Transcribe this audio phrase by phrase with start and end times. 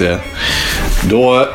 [0.00, 0.18] Ser.
[1.08, 1.48] Då,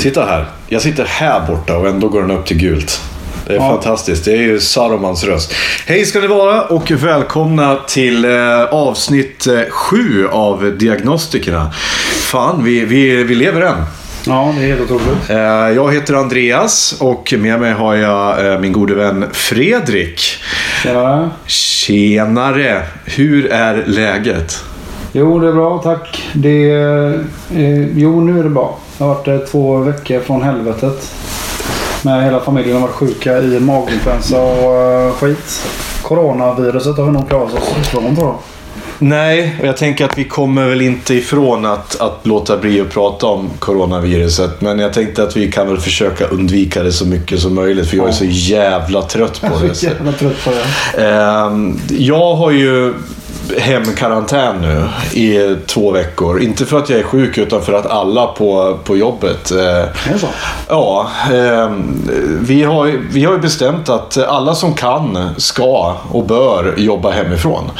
[0.00, 0.44] titta här.
[0.68, 3.00] Jag sitter här borta och ändå går den upp till gult.
[3.46, 4.24] Det är fantastiskt.
[4.24, 5.54] Det är ju Saromans röst.
[5.86, 11.72] Hej ska ni vara och välkomna till eh, avsnitt eh, sju av Diagnostikerna.
[12.22, 13.84] Fan, vi, vi, vi lever än.
[14.26, 15.30] Ja, det är helt otroligt.
[15.30, 15.36] Eh,
[15.76, 20.20] Jag heter Andreas och med mig har jag min gode vän Fredrik.
[20.82, 21.30] Tjena.
[21.46, 22.82] Tjenare!
[23.04, 24.64] Hur är läget?
[25.12, 26.22] Jo, det är bra, tack.
[26.34, 26.70] Det
[27.50, 28.78] eh, jo, nu är det bra.
[28.98, 31.14] Det har varit eh, två veckor från helvetet.
[32.04, 35.66] Med hela familjen har varit sjuka i maginfluensa och eh, skit.
[36.02, 38.36] Coronaviruset har vi nog klarat oss ifrån tror jag.
[38.98, 42.90] Nej, och jag tänker att vi kommer väl inte ifrån att, att låta bli att
[42.90, 44.60] prata om coronaviruset.
[44.60, 47.88] Men jag tänkte att vi kan väl försöka undvika det så mycket som möjligt.
[47.88, 49.74] För jag är så jävla trött på Jag är det.
[49.74, 51.04] så jävla trött på det.
[51.06, 52.94] Ehm, Jag har ju
[53.58, 54.88] hemkarantän nu
[55.20, 56.42] i två veckor.
[56.42, 60.26] Inte för att jag är sjuk utan för att alla på, på jobbet eh, så?
[60.68, 66.74] Ja, ehm, vi, har, vi har ju bestämt att alla som kan ska och bör
[66.76, 67.70] jobba hemifrån.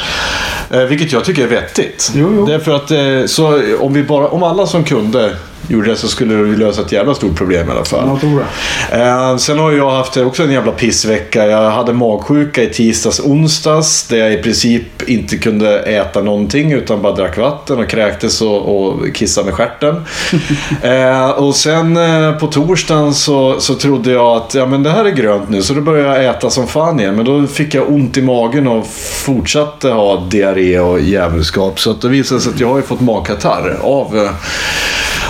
[0.71, 2.11] Eh, vilket jag tycker är vettigt.
[2.15, 2.45] Jo, jo.
[2.45, 5.35] Därför att eh, så om, vi bara, om alla som kunde
[5.67, 8.19] gjorde det så skulle vi lösa ett jävla stort problem i alla fall.
[8.21, 8.97] Det.
[8.99, 11.47] Eh, sen har jag haft också en jävla pissvecka.
[11.47, 14.07] Jag hade magsjuka i tisdags, onsdags.
[14.07, 18.85] Där jag i princip inte kunde äta någonting utan bara drack vatten och kräktes och,
[18.85, 20.05] och kissade med stjärten.
[20.81, 25.05] eh, och sen eh, på torsdagen så, så trodde jag att ja, men det här
[25.05, 25.61] är grönt nu.
[25.61, 27.15] Så då började jag äta som fan igen.
[27.15, 28.87] Men då fick jag ont i magen och
[29.25, 31.79] fortsatte ha diarré och djävulskap.
[31.79, 34.31] Så att det visade sig att jag har ju fått magkatarr av eh,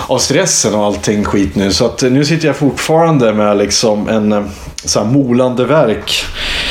[0.06, 1.72] av stressen och allting skit nu.
[1.72, 4.42] Så att eh, nu sitter jag fortfarande med liksom en eh,
[4.84, 6.24] så här molande verk.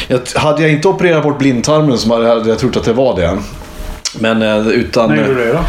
[0.08, 3.38] Jag, hade jag inte opererat bort blindtarmen så hade jag trott att det var det.
[4.20, 5.10] Men eh, utan...
[5.10, 5.60] När gjorde du det då?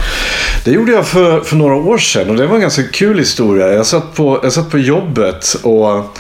[0.65, 3.73] Det gjorde jag för, för några år sedan och det var en ganska kul historia.
[3.73, 6.17] Jag satt på, jag satt på jobbet och,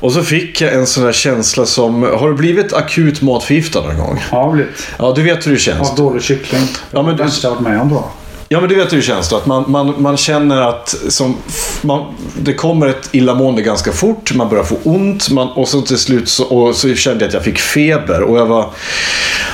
[0.00, 2.02] och så fick jag en sån där känsla som...
[2.02, 4.24] Har du blivit akut matförgiftad någon gång?
[4.30, 4.86] Ja, blivit.
[4.98, 5.90] Ja, du vet hur det känns.
[5.90, 6.62] Av dålig kyckling.
[6.90, 8.04] Ja, men det du- värsta jag varit med om jag.
[8.48, 9.36] Ja, men du vet hur det känns då.
[9.36, 11.36] Att man, man, man känner att som,
[11.82, 14.34] man, det kommer ett illamående ganska fort.
[14.34, 15.30] Man börjar få ont.
[15.30, 18.22] Man, och så till slut så, och så kände jag att jag fick feber.
[18.22, 18.70] Och, jag var,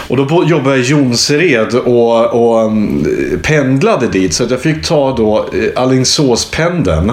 [0.08, 3.04] och då jobbade jag i Jonsered och, och um,
[3.42, 4.34] pendlade dit.
[4.34, 7.12] Så att jag fick ta då eh, Alingsåspendeln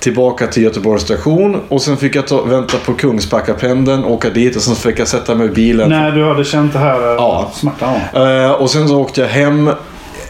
[0.00, 1.56] tillbaka till Göteborgs station.
[1.68, 5.34] Och sen fick jag ta, vänta på Kungsbackapendeln, åka dit och sen fick jag sätta
[5.34, 5.88] mig i bilen.
[5.88, 7.50] När du hade känt det här eh, Ja.
[7.54, 8.20] smärtan då?
[8.26, 9.70] Eh, och sen så åkte jag hem.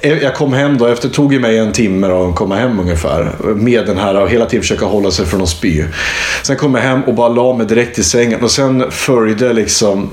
[0.04, 2.56] Eh, jag kom hem då, efter det tog ju mig en timme då att komma
[2.56, 3.32] hem ungefär.
[3.54, 5.84] Med den här och hela tiden försöka hålla sig från att spy.
[6.42, 8.42] Sen kom jag hem och bara la mig direkt i sängen.
[8.42, 10.10] Och sen följde liksom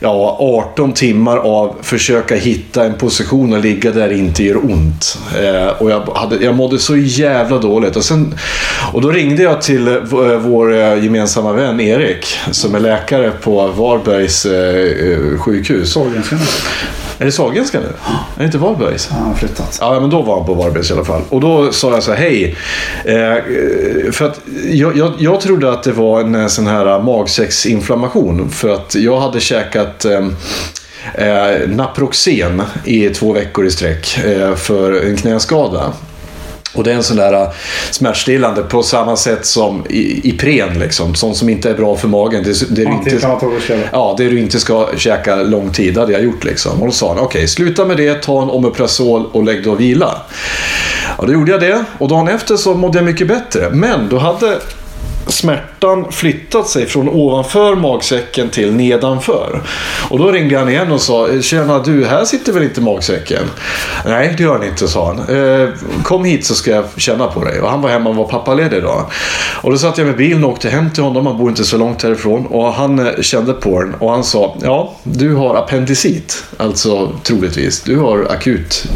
[0.00, 5.18] ja, 18 timmar av försöka hitta en position och ligga där det inte gör ont.
[5.42, 7.96] Eh, och jag, hade, jag mådde så jävla dåligt.
[7.96, 8.34] Och, sen,
[8.92, 12.26] och då ringde jag till eh, eh vår eh, gemensamma vän Erik.
[12.50, 15.92] Som är läkare på Varbergs eh, eh sjukhus.
[15.92, 16.36] Sorgenska.
[17.18, 17.86] Är det Sahlgrenska nu?
[18.36, 19.08] Är det inte Varbergs?
[19.08, 19.78] Han har flyttat.
[19.80, 21.22] Ja, men då var han på Varbergs i alla fall.
[21.28, 22.56] Och då sa jag så här, hej.
[23.04, 28.50] Eh, för att jag, jag, jag trodde att det var en eh, sån här magsäcksinflammation.
[28.50, 30.28] För att jag hade käkat eh,
[31.14, 35.92] eh, Naproxen i två veckor i sträck eh, för en knäskada.
[36.74, 37.48] Och det är en sån där äh,
[37.90, 40.78] smärtstillande på samma sätt som Ipren.
[40.78, 41.14] Liksom.
[41.14, 42.42] Sånt som inte är bra för magen.
[42.44, 43.38] Det, det, är inte.
[43.92, 46.44] Ja, det du inte ska käka lång tid hade jag gjort.
[46.44, 46.80] Liksom.
[46.80, 49.80] Och då sa han, okej, sluta med det, ta en Omeprazol och lägg dig och
[49.80, 50.22] vila.
[51.18, 53.70] Ja, då gjorde jag det och dagen efter så mådde jag mycket bättre.
[53.70, 54.58] Men då hade
[55.26, 59.62] smärtan flyttat sig från ovanför magsäcken till nedanför.
[60.10, 63.42] Och då ringde han igen och sa Tjena du, här sitter väl inte magsäcken?
[64.04, 65.36] Nej, det gör den inte, sa han.
[65.36, 65.68] Eh,
[66.02, 67.60] kom hit så ska jag känna på dig.
[67.60, 69.06] Och han var hemma och var pappaledig då.
[69.62, 71.26] Och då satt jag med bilen och åkte hem till honom.
[71.26, 72.46] Han bor inte så långt härifrån.
[72.46, 76.44] Och han eh, kände på den och han sa Ja, du har appendicit.
[76.56, 77.82] Alltså troligtvis.
[77.82, 78.86] Du har akut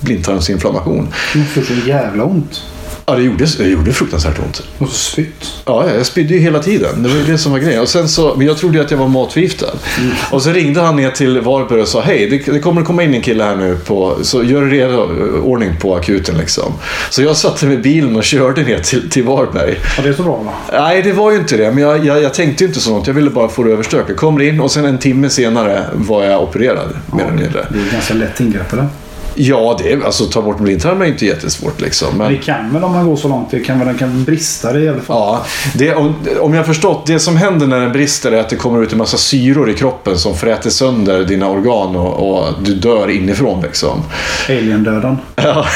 [0.00, 1.08] blindtarmsinflammation.
[1.32, 2.62] Det måste så jävla ont.
[3.06, 4.62] Ja, det gjorde, det gjorde fruktansvärt ont.
[4.78, 5.52] Och så spytt.
[5.66, 7.02] Ja, jag spydde ju hela tiden.
[7.02, 7.80] Det var ju det som var grejen.
[7.82, 9.70] Och sen så, men jag trodde ju att jag var matförgiftad.
[10.30, 13.14] Och så ringde han ner till Varberg och sa Hej, det, det kommer komma in
[13.14, 13.76] en kille här nu.
[13.76, 16.72] På, så gör redo eh, ordning på akuten liksom.
[17.10, 19.76] Så jag satte mig i bilen och körde ner till, till Varberg.
[19.96, 20.52] Ja, det är så bra va?
[20.72, 21.70] Nej, det var ju inte det.
[21.70, 23.06] Men jag, jag, jag tänkte ju inte sånt.
[23.06, 24.16] Jag ville bara få det överstökat.
[24.16, 26.88] Kommer in och sen en timme senare var jag opererad.
[27.12, 27.66] Mer eller mindre.
[27.70, 28.86] Det är ganska lätt ingrepp eller?
[29.34, 32.18] Ja, det är, alltså ta bort blindtarmen är inte jättesvårt liksom.
[32.18, 32.32] Men...
[32.32, 33.50] Det kan väl om man går så långt.
[33.50, 35.16] Det kan den kan brista det i alla fall.
[35.16, 35.44] Ja,
[35.74, 38.56] det, om, om jag har förstått, det som händer när den brister är att det
[38.56, 42.74] kommer ut en massa syror i kroppen som fräter sönder dina organ och, och du
[42.74, 44.02] dör inifrån liksom.
[44.48, 45.16] Alien-döden.
[45.36, 45.66] Ja,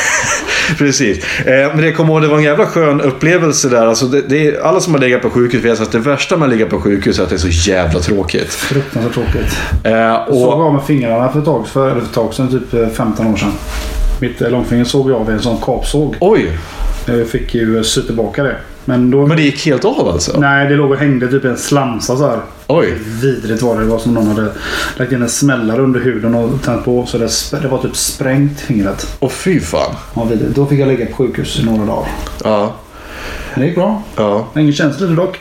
[0.78, 1.24] precis.
[1.38, 3.86] Eh, men det kommer ihåg, det var en jävla skön upplevelse där.
[3.86, 6.46] Alltså det, det är, alla som har legat på sjukhus vet att det värsta med
[6.46, 8.52] att ligga på sjukhus är att det är så jävla tråkigt.
[8.54, 9.56] Fruktansvärt tråkigt.
[9.84, 12.34] Eh, Jag såg och, av med fingrarna för ett tag, för, eller för ett tag
[12.34, 13.47] sedan, typ eh, 15 år sedan.
[14.20, 16.16] Mitt eh, långfinger såg jag av en sån kapsåg.
[16.20, 16.58] oj,
[17.06, 18.56] Jag fick ju eh, sy tillbaka det.
[18.84, 19.26] Men då...
[19.26, 20.40] men det gick helt av alltså?
[20.40, 22.40] Nej, det låg och hängde typ en slamsa så här.
[22.66, 22.94] Oj.
[23.22, 23.80] Vidrigt var det.
[23.80, 24.48] Det var som någon hade
[24.96, 27.06] lagt in en smällare under huden och tänt på.
[27.06, 27.28] Så det,
[27.62, 29.16] det var typ sprängt fingret.
[29.18, 29.94] Och fy fan.
[30.14, 30.54] Ja, vidrigt.
[30.56, 32.08] Då fick jag ligga på sjukhus i några dagar.
[32.44, 32.74] Ja,
[33.54, 34.02] Men det gick bra.
[34.16, 34.46] ja.
[34.56, 35.40] Ingen känsla dock.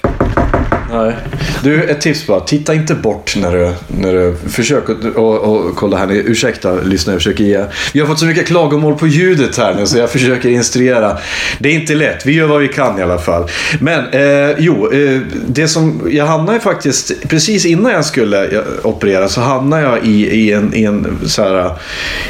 [0.91, 1.15] Nej.
[1.63, 2.39] Du, ett tips bara.
[2.39, 6.11] Titta inte bort när du, när du försöker och, och kolla här.
[6.11, 7.63] Ursäkta lyssna, jag försöker ge.
[7.93, 11.17] Vi har fått så mycket klagomål på ljudet här nu så jag försöker instruera.
[11.59, 12.25] Det är inte lätt.
[12.25, 13.49] Vi gör vad vi kan i alla fall.
[13.79, 19.29] Men eh, jo, eh, det som jag hamnade faktiskt precis innan jag skulle eh, operera
[19.29, 21.71] så hamnade jag i, i, en, i, en, så här,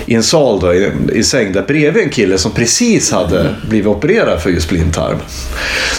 [0.06, 3.88] i en sal då, i, i säng där bredvid en kille som precis hade blivit
[3.88, 5.18] opererad för just blindtarm.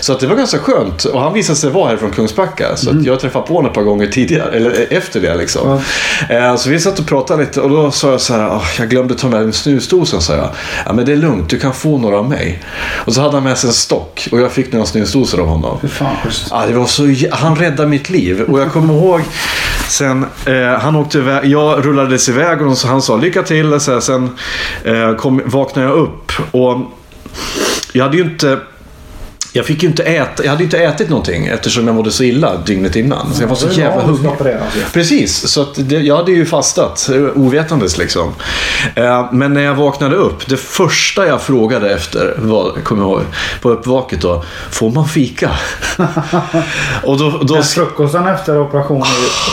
[0.00, 1.04] Så att det var ganska skönt.
[1.04, 2.47] Och han visade sig vara här från Kungsbacka.
[2.76, 5.34] Så att jag har träffat på honom ett par gånger tidigare, eller eh, efter det
[5.34, 5.80] liksom.
[6.28, 8.88] Eh, Så vi satt och pratade lite och då sa jag så här, "Ah, jag
[8.88, 10.48] glömde ta med snusdosen sa jag.
[10.86, 12.62] Ja men det är lugnt, du kan få några av mig.
[13.04, 15.78] Och så hade han med sig en stock och jag fick några snusdosor av honom.
[15.82, 16.16] Fy fan.
[16.50, 18.42] Ja, det var så, han räddade mitt liv.
[18.42, 19.20] Och jag kommer ihåg
[19.88, 21.44] sen eh, han åkte iväg.
[21.50, 23.80] Jag rullades iväg och han sa lycka till.
[23.80, 24.30] Så här, sen
[24.84, 26.32] eh, kom, vaknade jag upp.
[26.50, 26.78] Och
[27.92, 28.58] jag hade ju inte...
[29.58, 32.24] Jag fick ju inte äta, jag hade ju inte ätit någonting eftersom jag mådde så
[32.24, 33.34] illa dygnet innan.
[33.34, 34.28] Så jag var så jävla hungrig.
[34.30, 34.78] alltså.
[34.92, 38.34] Precis, så det, jag hade ju fastat ovetandes liksom.
[38.94, 43.22] Eh, Men när jag vaknade upp, det första jag frågade efter var, kommer jag ihåg,
[43.60, 45.50] på uppvaket då, får man fika?
[47.02, 49.06] och då, då Men frukosten efter operationen,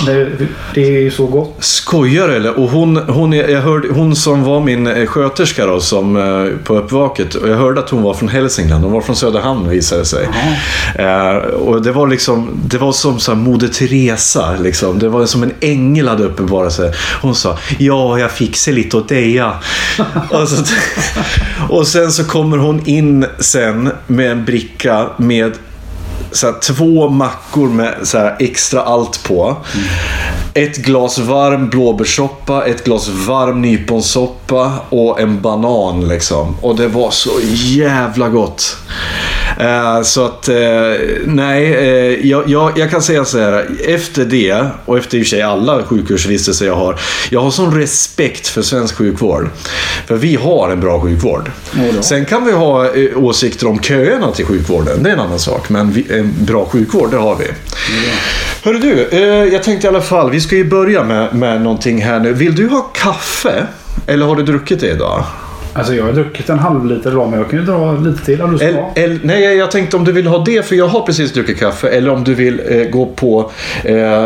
[0.05, 0.29] det,
[0.73, 1.55] det är ju så gott.
[1.59, 2.59] Skojar du eller?
[2.59, 6.77] Och hon, hon, jag hörde, hon som var min eh, sköterska då, som, eh, på
[6.77, 7.35] uppvaket.
[7.35, 8.83] Och jag hörde att hon var från Hälsingland.
[8.83, 10.27] Hon var från Söderhamn visade det sig.
[10.95, 14.55] Eh, och det var liksom, det var som så här, Moder Teresa.
[14.59, 14.99] Liksom.
[14.99, 16.91] Det var som en ängel hade uppenbarat sig.
[17.21, 19.59] Hon sa, ja jag fixar lite åt dig ja."
[20.29, 20.63] och, så,
[21.69, 25.53] och sen så kommer hon in sen med en bricka med
[26.31, 29.57] så här, två mackor med så här, extra allt på.
[30.53, 36.55] Ett glas varm blåbärssoppa, ett glas varm nyponsoppa och en banan liksom.
[36.61, 38.77] Och det var så jävla gott.
[39.59, 40.55] Eh, så att, eh,
[41.25, 43.67] nej, eh, jag, jag, jag kan säga så här.
[43.87, 46.99] Efter det, och efter i och för sig alla sjukhusvistelser jag har.
[47.29, 49.49] Jag har sån respekt för svensk sjukvård.
[50.07, 51.51] För vi har en bra sjukvård.
[51.73, 52.01] Jodå.
[52.01, 55.03] Sen kan vi ha eh, åsikter om köerna till sjukvården.
[55.03, 55.69] Det är en annan sak.
[55.69, 57.45] Men vi, en bra sjukvård, det har vi.
[58.63, 62.01] Hörru du, eh, jag tänkte i alla fall, vi ska ju börja med, med någonting
[62.01, 62.33] här nu.
[62.33, 63.67] Vill du ha kaffe?
[64.07, 65.23] Eller har du druckit det idag?
[65.77, 68.41] Alltså jag har druckit en halv liter idag men jag kan ju dra lite till
[68.41, 70.87] om du ska El, el, nej, jag tänkte om du vill ha det, för jag
[70.87, 71.89] har precis druckit kaffe.
[71.89, 73.51] Eller om du vill eh, gå på
[73.83, 74.23] eh,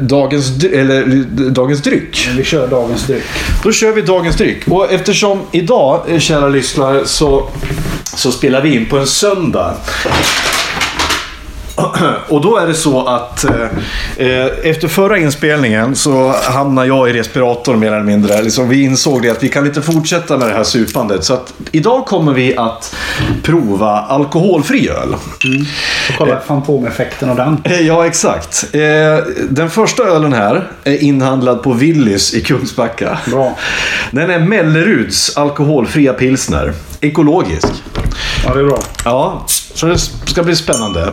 [0.00, 2.28] dagens, eller, dagens dryck.
[2.36, 3.22] Vi kör dagens dryck.
[3.62, 4.68] Då kör vi dagens dryck.
[4.68, 7.48] Och eftersom idag, eh, kära lyssnare, så,
[8.04, 9.74] så spelar vi in på en söndag.
[12.28, 13.52] Och då är det så att eh,
[14.16, 18.42] eh, efter förra inspelningen så hamnade jag i respiratorn mer eller mindre.
[18.42, 21.24] Liksom, vi insåg det att vi kan inte fortsätta med det här supandet.
[21.24, 22.94] Så att idag kommer vi att
[23.42, 25.14] prova alkoholfri öl.
[25.14, 27.62] Och kolla fantomeffekten av den.
[27.64, 28.64] Eh, Ja, exakt.
[28.72, 28.80] Eh,
[29.50, 33.18] den första ölen här är inhandlad på Willys i Kungsbacka.
[33.30, 33.58] Bra.
[34.10, 36.72] Den är Melleruds alkoholfria pilsner.
[37.02, 37.66] Ekologisk.
[38.46, 38.78] Ja det är bra.
[39.04, 41.12] Ja, Så det ska bli spännande.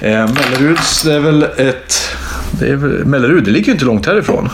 [0.00, 1.94] Eh, Melleruds, är väl ett...
[2.50, 4.48] Det är väl, Mellerud, det ligger ju inte långt härifrån.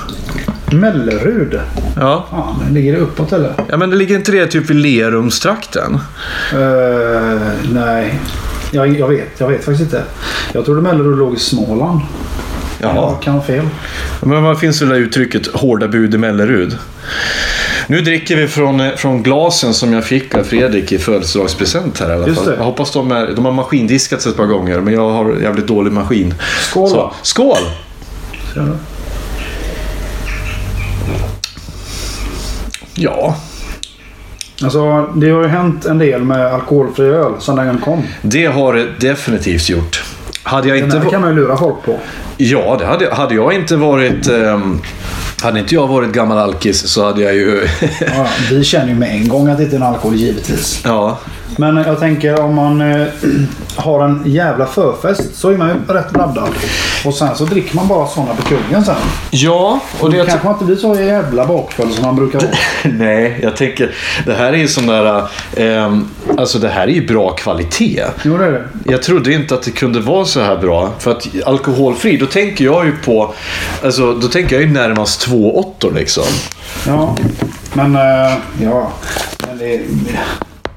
[0.72, 1.60] Mellerud.
[1.96, 2.26] Ja.
[2.30, 3.54] Fan, ligger det uppåt eller?
[3.68, 6.00] ja, men det ligger inte det typ i Lerumstrakten?
[6.52, 7.40] Eh,
[7.72, 8.14] nej.
[8.70, 9.28] Jag, jag vet.
[9.38, 10.02] Jag vet faktiskt inte.
[10.52, 12.00] Jag trodde Mellerud låg i Småland.
[12.80, 12.94] Jaha.
[12.94, 13.68] Jag kan ha fel.
[14.20, 16.78] Men vad finns det där uttrycket hårda bud i Mellerud?
[17.86, 22.10] Nu dricker vi från, eh, från glasen som jag fick av Fredrik i födelsedagspresent här
[22.10, 22.54] i alla fall.
[22.58, 23.26] Jag hoppas de är...
[23.26, 26.34] De har maskindiskats ett par gånger, men jag har jävligt dålig maskin.
[26.60, 27.56] Skål Så, skål!
[32.94, 33.36] Ja,
[34.62, 38.02] Alltså, det har ju hänt en del med alkoholfri öl sedan den kom.
[38.22, 40.04] det har det definitivt gjort.
[40.42, 40.98] Hade jag Den inte...
[40.98, 41.98] va- kan man ju lura folk på.
[42.36, 44.28] Ja, det hade, hade jag inte varit...
[44.28, 44.80] ehm,
[45.42, 47.68] hade inte jag varit gammal alkis så hade jag ju...
[48.00, 50.80] Ja, vi känner ju med en gång att det inte är en alkohol givetvis.
[50.84, 51.18] ja,
[51.56, 53.06] Men jag tänker om man eh,
[53.76, 56.48] har en jävla förfest så är man ju rätt laddad.
[57.04, 58.94] Och sen så dricker man bara sådana på kungen sen.
[59.30, 60.26] ja och Det det...
[60.26, 62.50] kanske man inte blir så jävla bakfull som man brukar vara.
[62.98, 63.94] Nej, jag tänker...
[64.26, 65.22] Det här är ju sån där...
[65.56, 68.04] ehm, alltså det här är ju bra kvalitet.
[68.22, 68.64] Jo det är det.
[68.84, 70.90] Jag trodde inte att det kunde vara så här bra.
[70.98, 73.34] För att alkoholfri, då tänker jag ju på...
[73.84, 76.24] Alltså, då tänker jag ju närmast två åttor liksom.
[76.86, 77.16] Ja.
[77.72, 78.92] Men eh, ja.
[79.48, 79.80] Men det,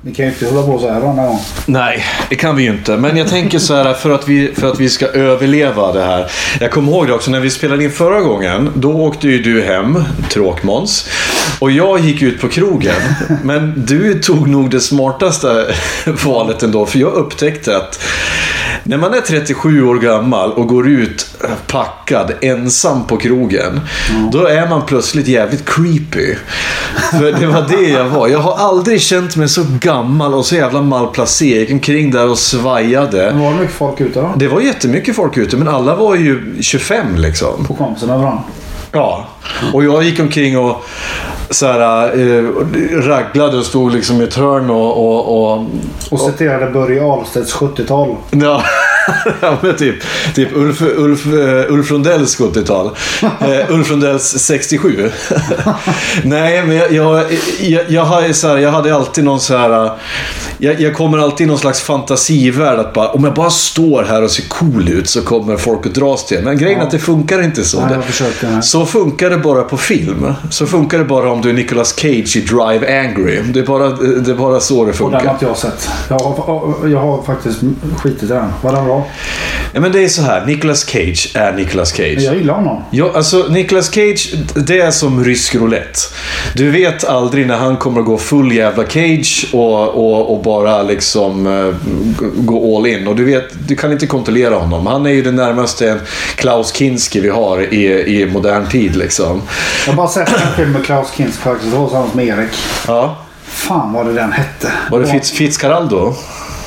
[0.07, 1.39] vi kan ju inte hålla på så här varje gång.
[1.65, 2.97] Nej, det kan vi ju inte.
[2.97, 6.31] Men jag tänker så här för att vi, för att vi ska överleva det här.
[6.59, 8.71] Jag kommer ihåg det också när vi spelade in förra gången.
[8.75, 11.09] Då åkte ju du hem, tråkmåns.
[11.59, 13.01] Och jag gick ut på krogen.
[13.43, 15.73] Men du tog nog det smartaste
[16.25, 16.85] valet ändå.
[16.85, 17.99] För jag upptäckte att
[18.87, 21.27] när man är 37 år gammal och går ut
[21.67, 23.81] packad ensam på krogen.
[24.31, 26.35] Då är man plötsligt jävligt creepy.
[27.11, 28.27] För det var det jag var.
[28.27, 31.51] Jag har aldrig känt mig så gammal och så jävla malplacerad.
[31.55, 33.31] Jag gick omkring där och svajade.
[33.33, 34.33] Men var det mycket folk ute då?
[34.35, 37.65] Det var jättemycket folk ute, men alla var ju 25 liksom.
[37.65, 38.41] På kompisarna överallt.
[38.91, 39.27] Ja.
[39.73, 40.85] Och jag gick omkring och
[41.49, 42.43] så här, eh,
[43.01, 45.05] raglade och stod liksom i ett hörn och...
[45.05, 45.67] och, och
[46.11, 48.15] Och citerade Börje Ahlstedts 70-tal.
[48.31, 48.63] Ja,
[49.41, 49.95] ja men typ,
[50.35, 52.89] typ Ulf, Ulf, eh, Ulf Lundells 70-tal.
[53.21, 55.11] Eh, Ulf Lundells 67.
[56.23, 57.25] Nej, men jag, jag,
[57.59, 59.91] jag, jag, ju så här, jag hade alltid någon så här...
[60.57, 64.23] Jag, jag kommer alltid i någon slags fantasivärld att bara, om jag bara står här
[64.23, 66.43] och ser cool ut så kommer folk att dras till en.
[66.43, 67.85] Men grejen är att det funkar inte så.
[67.85, 68.49] Nej, försökte.
[68.49, 68.63] nej.
[68.63, 70.33] så funkar det bara på film.
[70.49, 73.41] Så funkar det bara om du är Nicolas Cage i Drive Angry.
[73.41, 75.33] Det är bara, det är bara så det Och den har funkar.
[75.33, 75.89] inte jag sett.
[76.09, 77.59] Jag har, jag har faktiskt
[77.97, 78.45] skitit i den.
[78.61, 79.07] Var den bra?
[79.73, 82.19] Ja, men det är så här, Nicolas Cage är Nicolas Cage.
[82.19, 82.83] Jag gillar honom.
[82.91, 85.99] Ja, alltså Nicolas Cage, det är som rysk roulette.
[86.55, 90.83] Du vet aldrig när han kommer att gå full jävla Cage och, och, och bara
[90.83, 91.75] liksom eh,
[92.35, 93.07] gå all in.
[93.07, 94.87] Och du vet, du kan inte kontrollera honom.
[94.87, 95.99] Han är ju det närmaste en
[96.35, 97.85] Klaus Kinski vi har i,
[98.21, 99.41] i modern tid liksom.
[99.85, 101.71] Jag har bara sett en film med Klaus Kinski faktiskt.
[101.71, 102.51] Det var tillsammans med Erik.
[102.87, 103.15] Ja.
[103.43, 104.71] Fan vad det den hette.
[104.91, 106.13] Var det Fitz, Fitzcarraldo?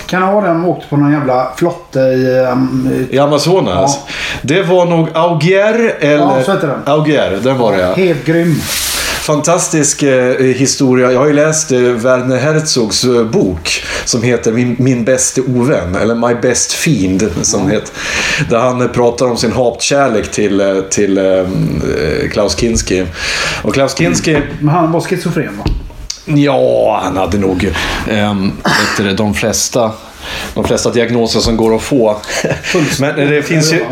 [0.06, 2.46] Kan vara den åkte på någon jävla flotte i...
[2.52, 3.98] Um, I Amazonas?
[4.06, 4.12] Ja.
[4.42, 6.16] Det var nog Augier eller...
[6.16, 6.94] Ja, så heter den.
[6.94, 7.92] Augier, den var det ja.
[7.94, 8.60] Helt grym.
[9.28, 11.12] Fantastisk eh, historia.
[11.12, 15.94] Jag har ju läst eh, Werner Herzogs eh, bok som heter Min, Min bäste ovän,
[15.94, 17.30] eller My Best Fiend.
[17.42, 17.90] Som heter,
[18.50, 21.24] där han eh, pratar om sin hatkärlek till, eh, till eh,
[22.32, 23.06] Klaus Kinski.
[23.62, 25.64] Och Klaus Kinski, Men han var schizofren va?
[26.24, 27.64] ja, han hade nog
[28.06, 29.92] vet du, det, de flesta
[30.54, 32.16] de flesta diagnoser som går att få.
[33.00, 33.84] Men eh, det finns ju...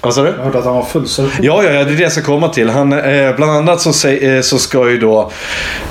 [0.00, 0.28] Vad sa du?
[0.28, 1.34] Jag hörde att han var fullständigt...
[1.40, 2.70] Ja, ja, ja, det är det jag ska komma till.
[2.70, 5.32] Han, eh, bland annat så, säg, eh, så ska ju då...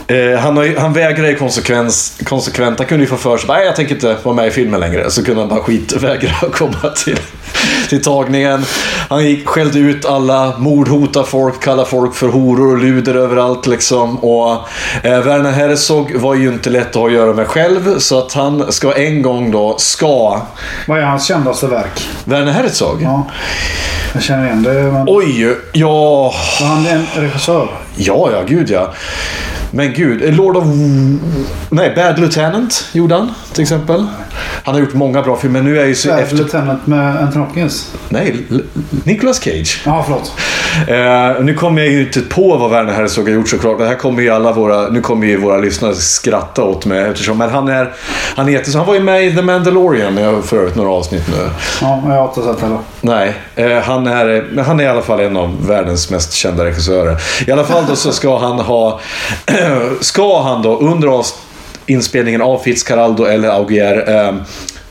[0.08, 2.80] Eh, han, har han vägrar ju konsekvens, konsekvent.
[2.80, 5.12] Han kunde ju få för sig nej jag tänker inte vara med i filmen längre.
[5.12, 7.20] Så kunde han bara skitvägra att komma till,
[7.90, 8.66] till tagningen.
[9.10, 14.18] Han gick, skällde ut alla, mordhota folk, kallade folk för horor och luder överallt liksom.
[14.18, 14.52] Och
[15.04, 18.00] eh, Werner Herzog var ju inte lätt att ha att göra med själv.
[18.00, 20.42] Så att han ska en gång då, ska...
[20.88, 22.10] Vad är hans kändaste verk?
[22.26, 23.02] Werner Herzog?
[23.02, 23.28] Ja.
[24.14, 24.74] Jag känner igen det.
[24.74, 25.06] Men...
[25.08, 26.34] Oj, ja...
[26.62, 27.70] Var han en regissör?
[27.96, 28.94] Ja, ja, gud ja.
[29.72, 30.66] Men gud, eh, Lord of...
[31.70, 34.08] Nej, Bad Lieutenant gjorde han till exempel.
[34.64, 35.62] Han har gjort många bra filmer.
[35.62, 36.36] Nu är ju så efter...
[36.36, 37.94] Lieutenant med Anthony Hopkins.
[38.10, 38.64] Nej, L-
[39.04, 39.82] Nicolas Cage.
[39.86, 40.34] Ja, förlåt.
[40.88, 43.78] Eh, nu kommer jag ju inte på vad Werner Herzog har gjort såklart.
[43.80, 44.90] Det här kommer ju alla våra...
[44.90, 47.38] Nu kommer ju våra lyssnare skratta åt mig eftersom...
[47.38, 47.94] Men han är...
[48.36, 48.78] Han så.
[48.78, 50.44] Han var ju med i The Mandalorian.
[50.44, 51.50] För övrigt några avsnitt nu.
[51.82, 52.78] Ja, jag har inte sett heller.
[53.02, 56.66] Nej, eh, han, är, men han är i alla fall en av världens mest kända
[56.66, 57.18] regissörer.
[57.48, 59.00] I alla fall då så ska han ha...
[60.02, 61.34] ska han då under avs-
[61.88, 64.36] inspelningen av Fitzcarraldo eller Augier eh,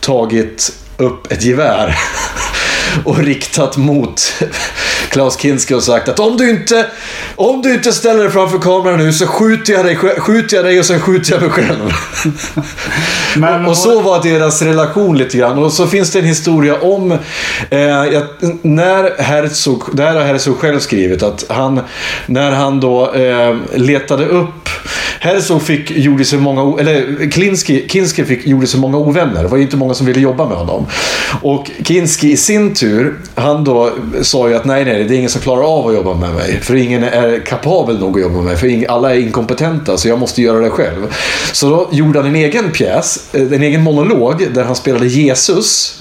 [0.01, 1.99] tagit upp ett gevär.
[3.05, 4.35] och riktat mot
[5.09, 6.87] Klaus Kinski och sagt att om du inte,
[7.37, 10.79] om du inte ställer dig framför kameran nu så skjuter jag dig, skjuter jag dig
[10.79, 11.93] och sen skjuter jag mig själv.
[13.37, 15.59] Men och, och så var deras relation lite grann.
[15.59, 17.19] Och så finns det en historia om eh,
[18.63, 21.81] när Herzog, det här har Herzog själv skrivit, att han,
[22.27, 24.69] när han då eh, letade upp
[25.21, 29.43] Herzog fick, gjorde sig många, eller Kinski, Kinski fick, gjorde sig många ovänner.
[29.43, 30.87] Det var ju inte många som ville jobba med honom.
[31.43, 33.91] Och Kinski i sin tur, han då
[34.23, 36.61] sa ju att nej, nej, det är ingen som klarar av att jobba med mig.
[36.61, 38.57] För ingen är kapabel nog att jobba med mig.
[38.57, 41.15] För alla är inkompetenta, så jag måste göra det själv.
[41.53, 45.99] Så då gjorde han en egen pjäs, eh, en egen monolog, där han spelade Jesus.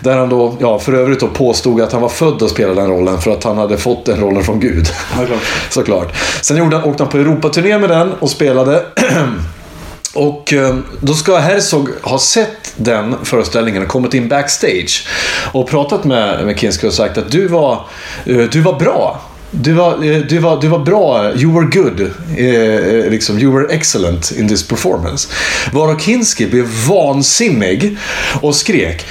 [0.00, 2.90] Där han då, ja, för övrigt då påstod att han var född att spela den
[2.90, 4.86] rollen för att han hade fått den rollen från Gud.
[5.18, 5.40] Ja, klart.
[5.70, 6.14] Såklart.
[6.42, 8.82] Sen gjorde han, åkte han på Europaturné med den och spelade.
[10.14, 15.08] Och ehm, då ska Herzog ha sett den föreställningen och kommit in backstage
[15.52, 17.84] och pratat med, med Kinski och sagt att du var,
[18.24, 19.20] eh, du var bra.
[19.54, 23.52] Du var, eh, du, var, du var bra, you were good, eh, eh, liksom, you
[23.52, 25.28] were excellent in this performance.
[25.72, 27.98] Varav Kinski blev vansinnig
[28.40, 29.06] och skrek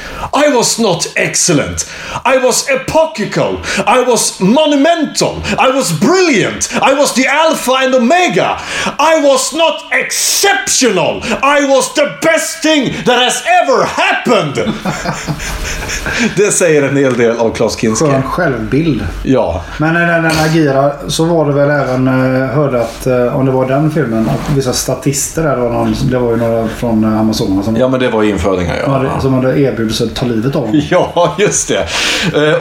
[0.47, 1.89] I was not excellent,
[2.25, 3.57] I was epochical,
[3.87, 8.59] I was monumental, I was brilliant, I was the alpha and omega,
[8.99, 14.73] I was not exceptional, I was the best thing that has ever happened.
[16.35, 18.05] Det säger en hel del av Klaus Kinski.
[18.05, 19.03] Skön självbild.
[19.23, 19.63] Ja.
[19.77, 23.51] Men när den agerar så var det väl även, eh, hörde att eh, om det
[23.51, 27.03] var den filmen, att vissa statister där, det var, någon, det var ju några från
[27.03, 28.91] eh, Amazonas som, ja, men det var infödingar ja.
[28.91, 30.81] hade, som hade erbjudit sig att ta livet av honom.
[30.89, 31.87] Ja, just det.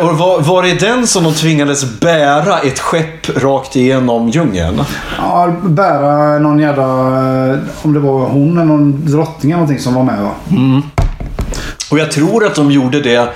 [0.00, 4.82] Och var, var det den som de tvingades bära ett skepp rakt igenom djungeln?
[5.18, 6.84] Ja, bära någon jävla,
[7.82, 10.30] om det var hon eller någon drottning eller någonting som var med va?
[11.90, 13.28] Och jag tror att de gjorde det.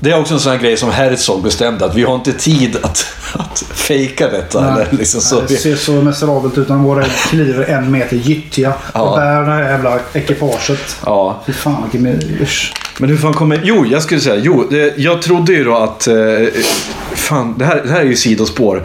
[0.00, 2.76] Det är också en sån här grej som Herzog bestämde att vi har inte tid
[2.82, 3.06] att,
[3.38, 4.72] att fejka detta.
[4.72, 5.40] Eller liksom så.
[5.48, 6.68] det ser så miserabelt ut.
[6.68, 9.00] De går och kliver en meter gyttja Ja.
[9.00, 10.96] och bär det här jävla ekipaget.
[11.04, 11.42] Ja.
[11.46, 12.72] Fy fan vilken usch.
[12.98, 13.60] Men hur fan kommer...
[13.64, 14.36] Jo, jag skulle säga.
[14.44, 16.06] Jo, jag trodde ju då att...
[16.06, 16.14] Eh,
[17.14, 18.82] fan, det här, det här är ju sidospår.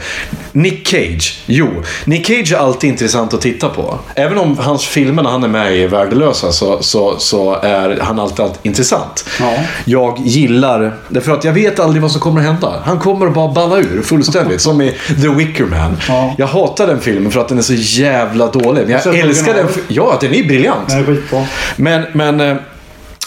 [0.52, 1.40] Nick Cage.
[1.46, 1.68] Jo,
[2.06, 4.00] Nick Cage är alltid intressant att titta på.
[4.16, 8.20] Även om hans filmer när han är med är värdelösa så, så, så är han
[8.20, 9.26] alltid, alltid intressant.
[9.40, 9.54] Ja.
[9.86, 10.94] Jag gillar...
[11.10, 12.82] Därför att jag vet aldrig vad som kommer att hända.
[12.86, 14.41] Han kommer att bara balla ur fullständigt.
[14.58, 15.98] Som i The Wicker Man.
[16.08, 16.36] Ja.
[16.38, 18.82] Jag hatar den filmen för att den är så jävla dålig.
[18.88, 19.68] Men jag älskar den.
[19.88, 20.90] Ja, den är briljant.
[20.90, 21.46] Den är skitbra.
[21.76, 22.56] Men, men eh,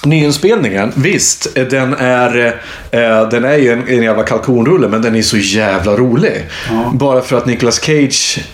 [0.04, 2.46] nyinspelningen, visst, eh, den är,
[2.90, 6.46] eh, den är ju en, en jävla kalkonrulle, men den är så jävla rolig.
[6.70, 6.90] Ja.
[6.94, 8.44] Bara för att Nicolas Cage,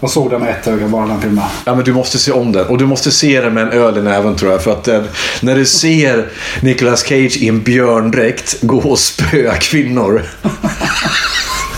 [0.00, 1.44] Jag såg den med ett öga bara den filmen.
[1.64, 2.66] ja men du måste se om den.
[2.66, 4.62] Och du måste se den med en öl i näven tror jag.
[4.62, 5.08] För att den,
[5.40, 6.26] när du ser
[6.60, 10.22] Nicolas Cage i en björndräkt gå och spöa kvinnor.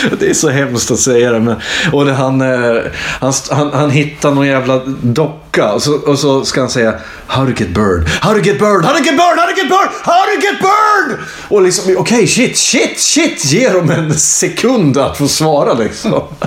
[0.18, 1.40] Det är så hemskt att säga det.
[1.40, 1.56] Men,
[1.92, 2.82] och det, han, eh,
[3.20, 6.94] han, han, han hittar någon jävla docka och så, och så ska han säga
[7.26, 9.68] How to get burned, how to get burned, how to get burned, how to get
[9.68, 11.18] burned, how to get burned!
[11.48, 16.22] Och liksom, okej, shit, shit, shit, ge dem en sekund att få svara liksom.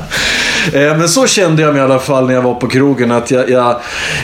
[0.73, 3.11] Eh, men så kände jag mig i alla fall när jag var på krogen.
[3.11, 3.69] Att jag, jag,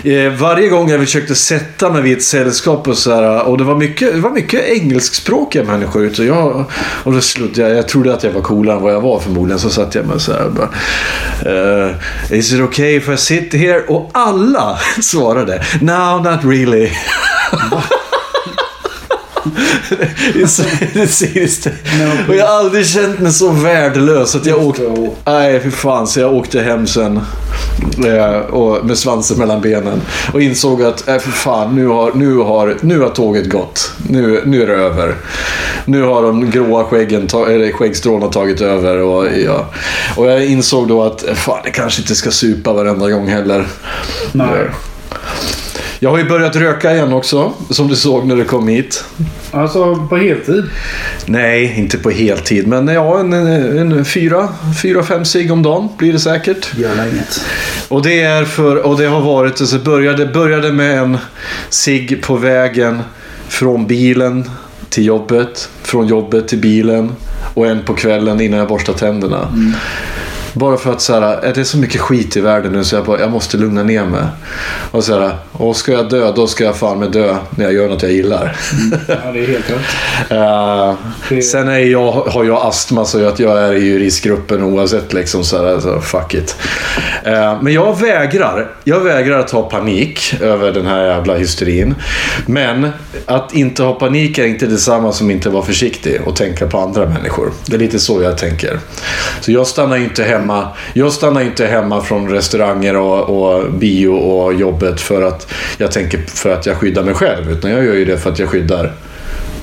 [0.04, 3.64] eh, varje gång jag försökte sätta mig vid ett sällskap och så här, och det
[3.64, 6.22] var mycket, det var mycket engelskspråkiga människor ute.
[6.22, 6.66] Och, jag,
[7.04, 9.60] och då slutade jag, jag trodde att jag var coolare än vad jag var förmodligen.
[9.60, 10.70] Så satt jag mig så här och bara,
[11.46, 11.92] uh,
[12.30, 13.82] Is it okay if I sit here?
[13.88, 16.92] Och alla svarade No, not really.
[20.34, 20.40] Det
[20.94, 21.68] det är seriöst.
[22.28, 24.84] Och jag har aldrig känt mig så värdelös att jag åkte...
[25.26, 26.08] Nej, för fan.
[26.08, 27.22] Så jag åkte hem sen.
[28.06, 30.02] eh, Och med svansen mellan benen.
[30.34, 33.92] Och insåg att, äh, för fan, nu har, nu har, nu har tåget gått.
[34.10, 35.16] Nu, nu är det över.
[35.86, 38.98] Nu har de gråa skäggen, ta, eller skäggstråna tagit över.
[39.02, 39.66] Och, ja.
[40.16, 43.68] och jag insåg då att, äh, fan, jag kanske inte ska supa varenda gång heller.
[44.32, 44.48] Nej.
[46.06, 49.04] Jag har ju börjat röka igen också, som du såg när du kom hit.
[49.52, 50.64] Alltså på heltid.
[51.26, 54.50] Nej, inte på heltid, men ja, en, en, en fyra,
[54.82, 56.78] fyra, fem cigg om dagen blir det säkert.
[56.78, 57.42] Gör inget.
[57.88, 61.18] Och det är för, och det har varit, alltså började, började med en
[61.70, 63.02] cigg på vägen
[63.48, 64.50] från bilen
[64.90, 67.12] till jobbet, från jobbet till bilen
[67.54, 69.48] och en på kvällen innan jag borstar tänderna.
[70.56, 72.96] Bara för att så här, är det är så mycket skit i världen nu så
[72.96, 74.24] jag, bara, jag måste lugna ner mig.
[74.92, 77.74] Och så här, Och ska jag dö, då ska jag fan med dö när jag
[77.74, 78.56] gör något jag gillar.
[79.08, 79.80] Ja, det är helt rätt.
[81.30, 85.14] Det- Sen är jag, har jag astma så att jag är i riskgruppen oavsett.
[85.14, 86.58] Liksom, så här, alltså, fuck it.
[87.24, 88.72] Eh, men jag vägrar.
[88.84, 91.96] Jag vägrar att ha panik över den här jävla hysterin.
[92.46, 92.88] Men
[93.26, 97.06] att inte ha panik är inte detsamma som inte vara försiktig och tänka på andra
[97.06, 97.52] människor.
[97.66, 98.80] Det är lite så jag tänker.
[99.42, 100.68] Så jag stannar inte hemma.
[100.94, 103.20] Jag stannar inte hemma från restauranger och,
[103.56, 105.45] och bio och jobbet för att
[105.78, 107.52] jag tänker för att jag skyddar mig själv.
[107.52, 108.94] Utan jag gör ju det för att jag skyddar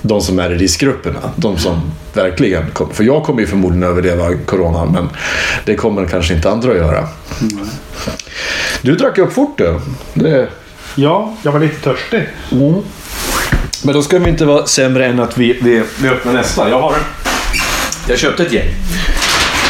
[0.02, 1.20] de som är i riskgrupperna.
[1.36, 2.94] De som verkligen kommer.
[2.94, 5.08] För jag kommer ju förmodligen överleva coronan, men
[5.64, 7.08] det kommer kanske inte andra att göra.
[8.82, 9.80] Du drack upp fort du.
[10.14, 10.48] Det...
[10.94, 12.28] Ja, jag var lite törstig.
[13.84, 16.68] Men då ska vi inte vara sämre än att vi, vi, vi öppnar nästa.
[16.68, 16.94] Jag har
[18.08, 18.68] Jag köpte ett gäng.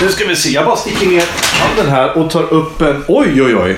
[0.02, 0.50] Nu ska vi se.
[0.50, 1.24] Jag bara sticker ner
[1.60, 3.04] handen här och tar upp en...
[3.08, 3.76] Oj, oj, oj.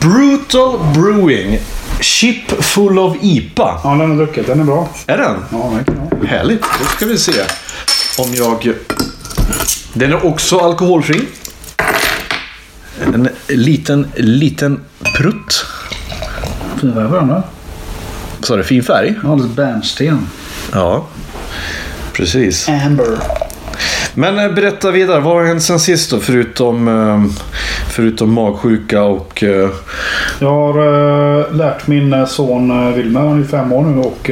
[0.00, 1.60] Brutal Brewing.
[2.00, 3.80] Chip full of IPA.
[3.84, 4.46] Ja, den har druckit.
[4.46, 4.88] Den är bra.
[5.06, 5.36] Är den?
[5.52, 5.72] Ja,
[6.20, 6.28] jag.
[6.28, 6.62] Härligt.
[6.62, 7.32] Då ska vi se
[8.18, 8.72] om jag...
[9.92, 11.20] Den är också alkoholfri.
[13.14, 14.80] En liten, liten
[15.16, 15.66] prutt.
[16.80, 17.42] Fin färg på den.
[18.40, 19.14] Så är det fin färg?
[19.24, 20.26] Ja, lite bärnsten.
[20.72, 21.06] Ja.
[22.12, 22.68] Precis.
[22.68, 23.18] Amber.
[24.18, 25.20] Men eh, berätta vidare.
[25.20, 26.20] Vad har hänt sen sist då?
[26.20, 27.24] Förutom, eh,
[27.90, 29.42] förutom magsjuka och...
[29.42, 29.68] eh,
[30.38, 34.30] Jag har lärt min son Wilmer, han är fem år nu, och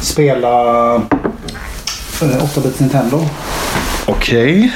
[0.00, 0.48] spela
[0.94, 1.00] uh,
[2.20, 3.20] 8-bit Nintendo.
[4.06, 4.72] Okej.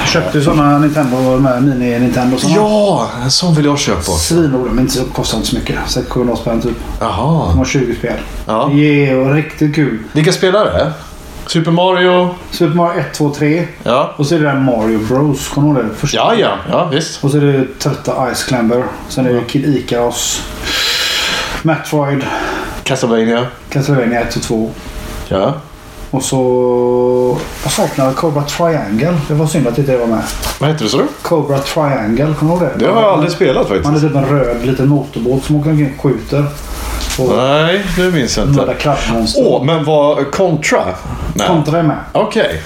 [0.00, 2.36] Jag köpte ju sådana Nintendo med mini-Nintendo.
[2.38, 2.54] såna.
[2.54, 4.02] Ja, en sån vill jag köpa.
[4.02, 5.76] Svinroliga, men inte så, kostar inte så mycket.
[5.86, 6.72] 600 spänn typ.
[6.98, 7.52] De Jaha.
[7.52, 8.12] har 20 spel.
[8.46, 8.70] Ja.
[8.74, 9.98] Det är riktigt kul.
[10.12, 10.92] Vilka spelare?
[11.46, 12.28] Super Mario?
[12.50, 13.66] Super Mario 1, 2, 3.
[13.82, 14.14] Ja.
[14.16, 15.48] Och så är det där Mario Bros.
[15.48, 15.96] Kommer du ihåg det?
[15.96, 16.16] Första.
[16.16, 16.56] Ja, ja.
[16.70, 17.24] Ja, visst.
[17.24, 18.84] Och så är det trötta Ice Climber.
[19.08, 20.42] Sen är det Kid Icaros.
[21.62, 22.24] Metroid.
[22.84, 23.46] Castlevania.
[23.68, 24.70] Castlevania 1 och 2.
[25.28, 25.54] Ja.
[26.10, 27.38] Och så...
[27.62, 29.18] Jag saknar Cobra Triangle.
[29.28, 30.22] Det var synd att inte det var med.
[30.60, 31.06] Vad heter det så du?
[31.22, 32.34] Cobra Triangle.
[32.38, 32.84] Kommer du ihåg det?
[32.86, 34.06] Det har jag aldrig spelat Man är faktiskt.
[34.06, 36.46] typ en röd liten motorbåt som åker omkring och skjuter.
[37.18, 38.76] Nej, det minns jag inte.
[39.36, 40.30] Åh, men vad...
[40.30, 40.84] Contra?
[41.34, 41.48] Nej.
[41.48, 41.98] Contra är med.
[42.12, 42.62] Okej.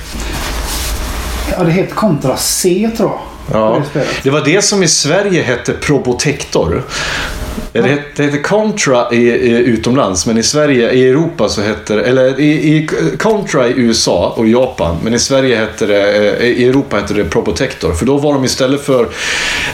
[1.59, 3.61] Ja, det heter Contra C tror jag.
[3.61, 3.83] Ja.
[3.93, 4.07] Det.
[4.23, 6.83] Det var det som i Sverige hette Probotector.
[7.73, 12.03] Det hette, det Contra i, i, utomlands, men i Sverige, i Europa så hette det,
[12.03, 16.69] eller i, i Contra i USA och Japan, men i Sverige hette det, eh, i
[16.69, 17.93] Europa hette det Probotector.
[17.93, 19.09] För då var de istället för,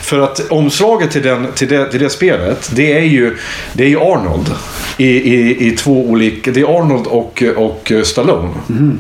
[0.03, 3.37] för att omslaget till, den, till, det, till det spelet, det är ju,
[3.73, 4.51] det är ju Arnold.
[4.97, 8.51] I, i, i två olika, det är Arnold och, och Stallone.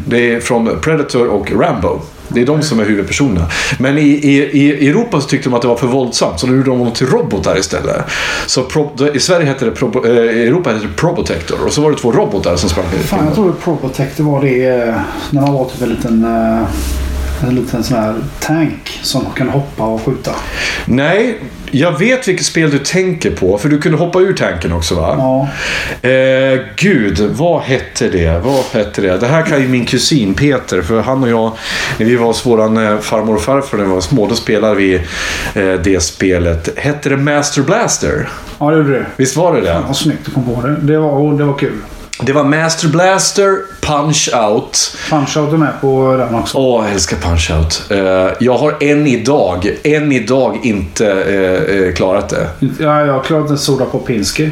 [0.07, 2.01] Det är från Predator och Rambo.
[2.35, 3.47] Det är de som är huvudpersonerna.
[3.79, 6.53] Men i, i, i Europa så tyckte de att det var för våldsamt så då
[6.53, 8.05] gjorde de honom till robotar istället.
[8.47, 11.91] Så pro, i Sverige hette det Probo, eh, Europa hette det Probotector och så var
[11.91, 15.01] det två robotar som sprang Fan, jag trodde Probotector var det eh,
[15.31, 19.85] när man var typ en liten, eh, en liten sån här tank som kan hoppa
[19.85, 20.31] och skjuta.
[20.87, 21.39] Nej,
[21.75, 25.15] jag vet vilket spel du tänker på för du kunde hoppa ur tanken också va?
[25.19, 25.49] Ja.
[26.09, 28.41] Eh, gud, vad hette det?
[28.45, 29.17] Vad hette det?
[29.17, 31.53] Det här kan ju min kusin Peter, för han och jag,
[31.99, 34.75] när vi var hos våran eh, farmor och farfar när vi var små, då spelade
[34.75, 34.95] vi
[35.55, 36.79] eh, det spelet.
[36.79, 38.29] Hette det Master Blaster?
[38.65, 39.07] Ja, det gjorde det.
[39.17, 39.73] Visst var det det?
[39.73, 40.77] Fan vad snyggt du kom på det.
[40.81, 41.79] Det var, det var kul.
[42.21, 44.97] Det var Master Blaster, Punch Out.
[45.11, 46.59] Punch-Out är med på den också.
[46.59, 47.83] Åh, jag älskar Punch Out.
[47.91, 52.49] Eh, jag har än idag, än idag inte eh, eh, klarat det.
[52.79, 54.51] Ja, jag har klarat en Soda Popinski.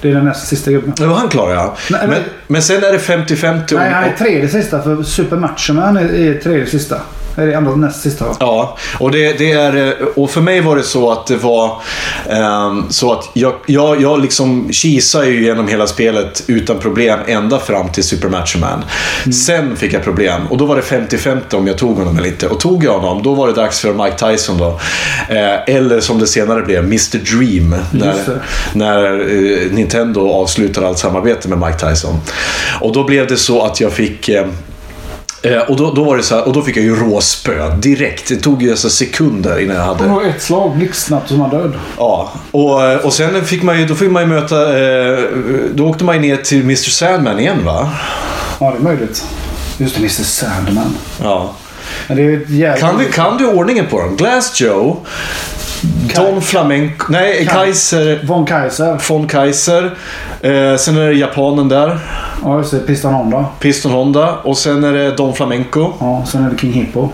[0.00, 0.92] Det är den näst sista gubben.
[0.96, 1.76] Det var han klar ja.
[1.90, 2.14] Men,
[2.46, 3.74] men- sen är det 50-50.
[3.78, 6.96] Nej, han är tredje sista för Super Macho Man är, är tredje sista.
[7.36, 8.36] Är det andra näst sista va?
[8.40, 11.82] Ja, och, det, det är, eh, och för mig var det så att det var
[12.30, 17.58] ehm, så att jag, jag, jag liksom kisade ju genom hela spelet utan problem ända
[17.58, 18.84] fram till Super Macho Man.
[19.34, 22.48] Sen fick jag problem och då var det 50-50 om jag tog honom eller inte.
[22.48, 24.80] Och tog jag honom, då var det dags för Mike Tyson då.
[25.28, 27.76] Eh, eller som det senare blev, Mr Dream.
[27.90, 32.20] När, när eh, Nintendo avslutade allt samarbete med Mike Tyson.
[32.80, 34.75] Och då blev det så att jag fick eh, Eh,
[35.68, 38.28] och, då, då var det så här, och då fick jag ju råspö direkt.
[38.28, 40.08] Det tog ju alltså sekunder innan jag Det hade...
[40.14, 41.72] var ett slag blixtsnabbt som var död.
[41.98, 44.78] Ja, och, eh, och sen fick man ju, då fick man ju möta...
[44.78, 45.18] Eh,
[45.74, 47.90] då åkte man ju ner till Mr Sandman igen va?
[48.60, 49.24] Ja, det är möjligt.
[49.78, 50.94] Just det, Mr Sandman.
[51.22, 51.52] Ja.
[52.08, 52.88] Men det är ett jävla...
[52.88, 54.16] Kan, vi, kan du ordningen på dem?
[54.16, 54.96] Glass Joe,
[56.16, 57.06] Don Flamenco...
[57.12, 58.20] Nej, Kan- Kaiser...
[58.24, 59.00] Von Kaiser.
[59.08, 59.84] Von Kaiser.
[60.40, 61.98] Eh, sen är det japanen där.
[62.44, 62.78] Ja, just det.
[62.78, 63.44] Piston Honda.
[63.60, 64.36] Piston Honda.
[64.42, 65.92] Och sen är det Don Flamenco.
[66.00, 67.08] Ja, sen är det King Hippo.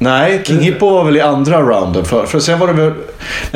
[0.00, 2.04] Nej, King Hippo var väl i andra rounden.
[2.04, 2.92] För, för sen var det väl...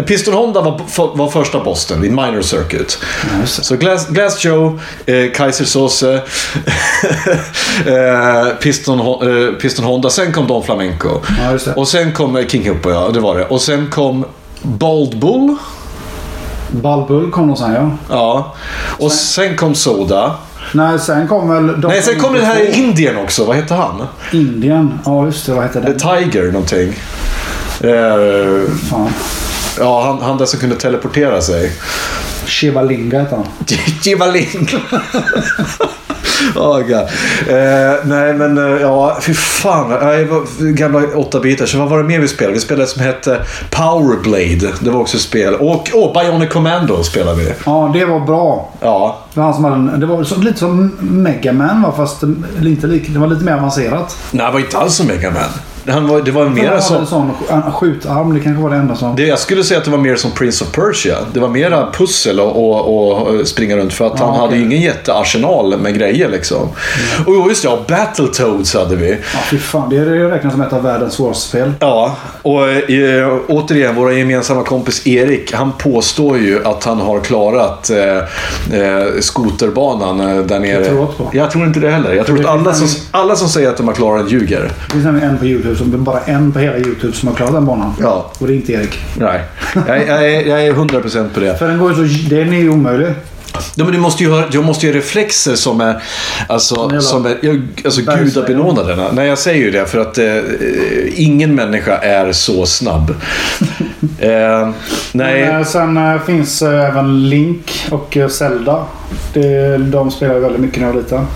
[0.07, 0.81] Piston Honda var,
[1.17, 2.99] var första Boston, i Minor Circuit.
[3.41, 3.47] det.
[3.47, 6.15] Så Glass, Glass Joe, eh, Kaiser Sose,
[7.87, 10.11] eh, Piston, eh, Piston Honda.
[10.11, 11.09] Sen kom Don Flamenco.
[11.43, 11.75] Ja, just det.
[11.75, 13.09] Och sen kom eh, King Hippo, ja.
[13.09, 13.45] Det var det.
[13.45, 14.25] Och sen kom
[14.63, 15.57] Bald Bull.
[16.73, 17.91] Ballbull kom nog sen ja.
[18.11, 18.55] Ja.
[18.99, 20.35] Och sen kom Soda.
[20.75, 21.81] Nej, sen kom väl...
[21.81, 23.45] de- Nej, sen kom den här i Indien också.
[23.45, 24.07] Vad hette han?
[24.33, 24.99] Indien.
[25.05, 25.53] Ja, just det.
[25.53, 25.99] Vad heter The den?
[26.31, 26.89] Tiger någonting.
[27.81, 29.09] Eh, Fan.
[29.79, 31.73] Ja, han, han där som kunde teleportera sig.
[32.47, 33.47] Shivalinga heter han.
[34.03, 34.69] Jivaling.
[36.57, 36.93] oh, God.
[37.49, 39.91] Eh, nej men eh, ja, fy fan.
[39.91, 41.67] Var gamla 8-bitar.
[41.67, 42.55] Så vad var det mer vi spelade?
[42.55, 44.73] Vi spelade ett som hette Powerblade.
[44.81, 45.55] Det var också ett spel.
[45.55, 47.53] Och oh, Bionic Commando spelade vi.
[47.67, 48.73] Ja, det var bra.
[48.81, 49.19] Ja.
[49.35, 51.93] Det var, han som hade det var så, lite som Mega Man va?
[51.97, 52.23] Fast
[52.63, 54.17] inte lik, det var lite mer avancerat.
[54.31, 55.51] Nej, det var inte alls som Mega Man.
[55.87, 56.97] Han var, det var Han mer hade som...
[56.97, 58.35] en sån en skjutarm.
[58.35, 59.17] Det kanske var det enda som...
[59.17, 61.17] Det, jag skulle säga att det var mer som Prince of Persia.
[61.33, 64.63] Det var mera pussel och, och, och springa runt för att han Ja, hade ju
[64.65, 66.63] ingen jättearsenal med grejer liksom.
[67.27, 69.11] Och jo, just det, ja, Battletoads hade vi.
[69.11, 69.91] Ja, fy fan.
[69.91, 71.73] Det, räknas som ett av världens svåraste spel.
[71.81, 77.91] Ja, och eh, återigen, vår gemensamma kompis Erik, han påstår ju att han har klarat
[77.91, 78.17] eh,
[78.81, 80.85] eh, skoterbanan eh, där nere.
[80.85, 81.31] tror inte på.
[81.33, 82.13] Jag tror inte det heller.
[82.15, 84.73] Jag tror att alla som, alla som säger att de har klarat den ljuger.
[84.87, 87.53] Det finns nämligen en på YouTube, som, bara en på hela YouTube som har klarat
[87.53, 87.95] den banan.
[88.01, 88.31] Ja.
[88.39, 88.99] Och det är inte Erik.
[89.19, 89.41] Nej,
[89.89, 91.57] jag, jag, är- jag är 100% på det.
[91.59, 92.29] För den går ju så...
[92.35, 93.09] Den är ju omöjlig.
[93.75, 96.03] Ja, men du måste ju ha, du måste ju ha reflexer som är,
[96.47, 99.09] alltså, som är alltså gudabenådade.
[99.13, 100.37] Nej, jag säger ju det för att eh,
[101.15, 103.15] ingen människa är så snabb.
[104.19, 104.69] eh,
[105.13, 108.85] nej, Men, eh, sen eh, finns eh, även Link och eh, Zelda.
[109.33, 111.27] Det, de spelar jag väldigt mycket när jag var liten.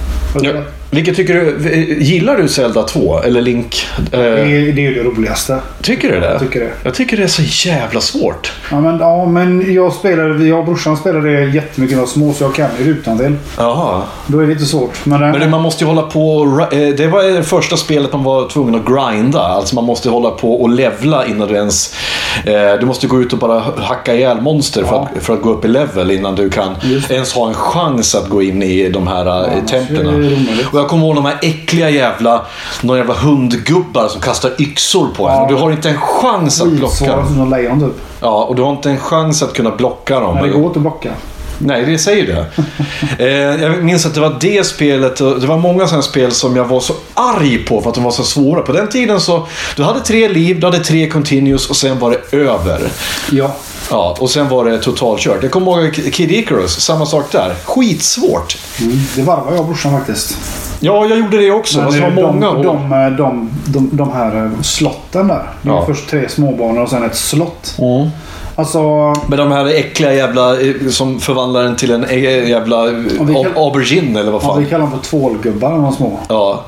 [0.42, 0.52] Ja,
[0.90, 1.70] vilket tycker du?
[2.00, 3.86] Gillar du Zelda 2 eller Link?
[4.10, 5.58] Det, är, det är ju det roligaste.
[5.82, 6.30] tycker du det?
[6.30, 6.70] Jag tycker det.
[6.82, 8.52] Jag tycker det är så jävla svårt.
[8.70, 12.12] Ja men, ja, men jag spelade, jag och brorsan spelade det jättemycket när jag var
[12.12, 13.34] små så jag kan ju rutan till.
[13.58, 14.02] Jaha.
[14.26, 15.06] Då är det inte svårt.
[15.06, 18.24] Men, Men det, man måste ju hålla på och, Det var det första spelet man
[18.24, 19.40] var tvungen att grinda.
[19.40, 21.94] Alltså man måste hålla på och levla innan du ens...
[22.44, 25.08] Eh, du måste gå ut och bara hacka ihjäl monster för, Ja.
[25.16, 26.74] att, för att gå upp i level innan du kan
[27.10, 30.36] ens ha en chans att gå in i de här ja, annars templen.
[30.72, 32.42] Och jag kommer ihåg de här äckliga jävla...
[32.82, 35.34] Några jävla hundgubbar som kastar yxor på en.
[35.34, 35.42] Ja.
[35.42, 37.50] Och du har inte en chans att blocka dem.
[37.50, 38.02] lejon typ.
[38.20, 40.34] Ja, och du har inte en chans att kunna blocka dem.
[40.34, 41.10] Men det går inte att blocka.
[41.58, 42.46] Nej, det säger det.
[43.24, 46.64] eh, jag minns att det var det spelet det var många sådana spel som jag
[46.64, 48.62] var så arg på för att de var så svåra.
[48.62, 52.10] På den tiden så, du hade tre liv, du hade tre continuous och sen var
[52.10, 52.80] det över.
[53.32, 53.54] Ja.
[53.90, 55.42] Ja, och sen var det totalkört.
[55.42, 57.54] Jag kommer ihåg Kid Icarus, samma sak där.
[57.64, 58.58] Skitsvårt.
[58.80, 58.98] Mm.
[59.16, 60.36] Det varvar jag och brorsan faktiskt.
[60.80, 61.76] Ja, jag gjorde det också.
[61.78, 62.64] Men Fast det var de, många år.
[62.64, 65.50] de, de, de, de här eh, slotten där.
[65.62, 65.86] Det är Ja.
[65.86, 67.74] Först tre småbanor och sen ett slott.
[67.78, 68.08] Mm.
[68.56, 72.84] Alltså, Men de här äckliga jävla eh, som förvandlar den till en eh, jävla
[73.20, 74.70] vi aubergine eller vad ja, vi fan.
[74.70, 76.18] kallar dem för tvålgubbar när de små.
[76.28, 76.64] Ja.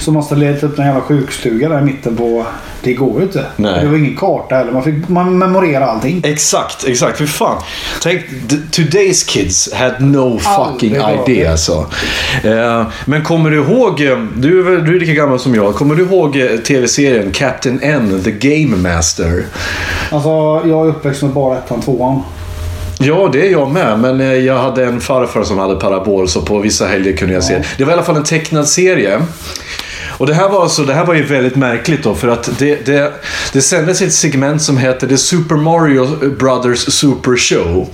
[0.00, 2.46] Så måste leta upp en jävla sjukstuga där i mitten på...
[2.82, 3.44] Det går ju inte.
[3.56, 3.80] Nej.
[3.84, 4.72] Det var ingen karta heller.
[4.72, 6.22] Man fick man memorera allting.
[6.24, 7.18] Exakt, exakt.
[7.18, 7.62] Fy fan.
[8.02, 8.20] Tänk,
[8.72, 11.86] today's kids had no fucking idea alltså.
[12.44, 15.74] Eh, men kommer du ihåg, eh, du, är väl- du är lika gammal som jag.
[15.74, 19.44] Kommer du ihåg eh, tv-serien Captain N, The Game Master?
[20.10, 20.28] Alltså,
[20.68, 22.22] jag är uppväxt med bara ettan, tvåan.
[23.02, 23.98] Ja, det är jag med.
[23.98, 27.44] Men eh, jag hade en farfar som hade parabol så på vissa helger kunde jag
[27.44, 27.62] se.
[27.78, 29.22] Det var i alla fall en tecknad serie.
[30.20, 32.86] Och det här var, alltså, det här var ju väldigt märkligt då för att det,
[32.86, 33.12] det,
[33.52, 36.06] det sändes ett segment som hette The Super Mario
[36.38, 37.88] Brothers Super Show.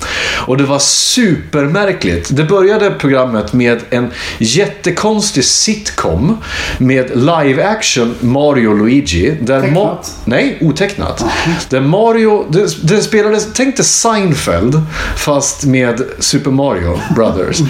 [0.46, 2.28] Och det var supermärkligt.
[2.36, 6.38] Det började programmet med en jättekonstig sitcom
[6.78, 9.36] med live action Mario och Luigi.
[9.40, 10.14] Där Ma- Tecknat?
[10.24, 11.24] Nej, otecknat.
[11.68, 14.82] Där Mario, det, det spelades, tänk dig Seinfeld
[15.16, 17.58] fast med Super Mario Brothers.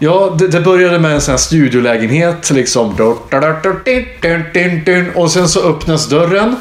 [0.00, 2.94] Ja, det, det började med en sån här studiolägenhet liksom.
[5.14, 6.56] Och sen så öppnas dörren.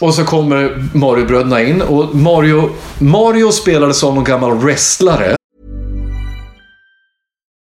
[0.00, 5.36] Och så kommer Mario-bröderna in och Mario, Mario spelade som någon gammal wrestlare.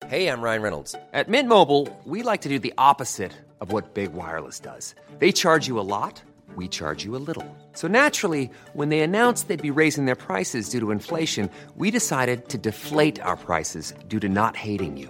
[0.08, 0.96] Hey, I'm Ryan Reynolds.
[1.14, 4.96] At Mint Mobile, we like to do the opposite of what Big Wireless does.
[5.20, 6.22] They charge you a lot,
[6.56, 7.44] we charge you a little.
[7.74, 12.50] So naturally, when they announced they'd be raising their prices due to inflation, we decided
[12.50, 15.10] to deflate our prices due to not hating you.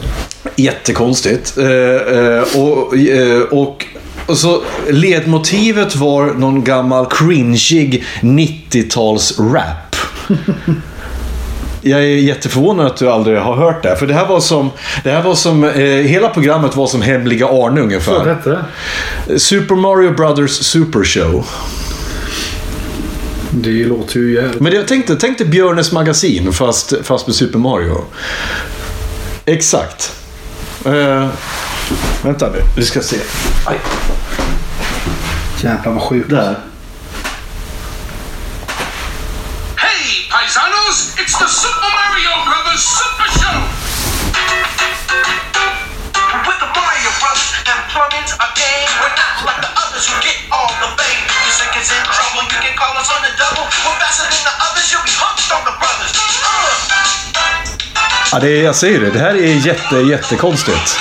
[0.55, 1.57] Jättekonstigt.
[1.57, 3.85] Eh, eh, och, eh, och,
[4.25, 9.95] och så ledmotivet var någon gammal cringeig 90-tals-rap.
[11.83, 13.95] Jag är jätteförvånad att du aldrig har hört det.
[13.95, 14.69] För det här var som...
[15.03, 18.25] Det här var som eh, hela programmet var som Hemliga Arne Vad ungefär.
[18.25, 18.49] hette
[19.27, 19.39] det?
[19.39, 21.45] Super Mario Brothers Super Show.
[23.51, 24.59] Det låter ju jävligt...
[24.61, 28.03] Men jag tänkte, tänkte Björnes magasin fast, fast med Super Mario.
[29.45, 30.20] Exakt.
[30.85, 31.29] Eh,
[32.23, 33.19] vänta nu, vi ska se.
[33.65, 33.79] Aj,
[35.63, 36.29] Jävlar vad sjukt.
[36.29, 36.55] där.
[39.77, 41.13] Hey, paisanos!
[41.17, 43.57] It's the Super Mario Brothers Super Show!
[46.47, 48.89] With the Mario Brothers and plumbing's a game.
[49.01, 51.23] We're not like the others who get all the fame.
[51.45, 53.65] Your sick is in trouble, you can call us on the double.
[53.85, 56.11] We're faster than the others, you'll be hooked on the brothers.
[56.41, 57.60] Uh.
[58.31, 59.09] Ja, det är, jag säger det.
[59.09, 60.97] Det här är jätte, jättekonstigt.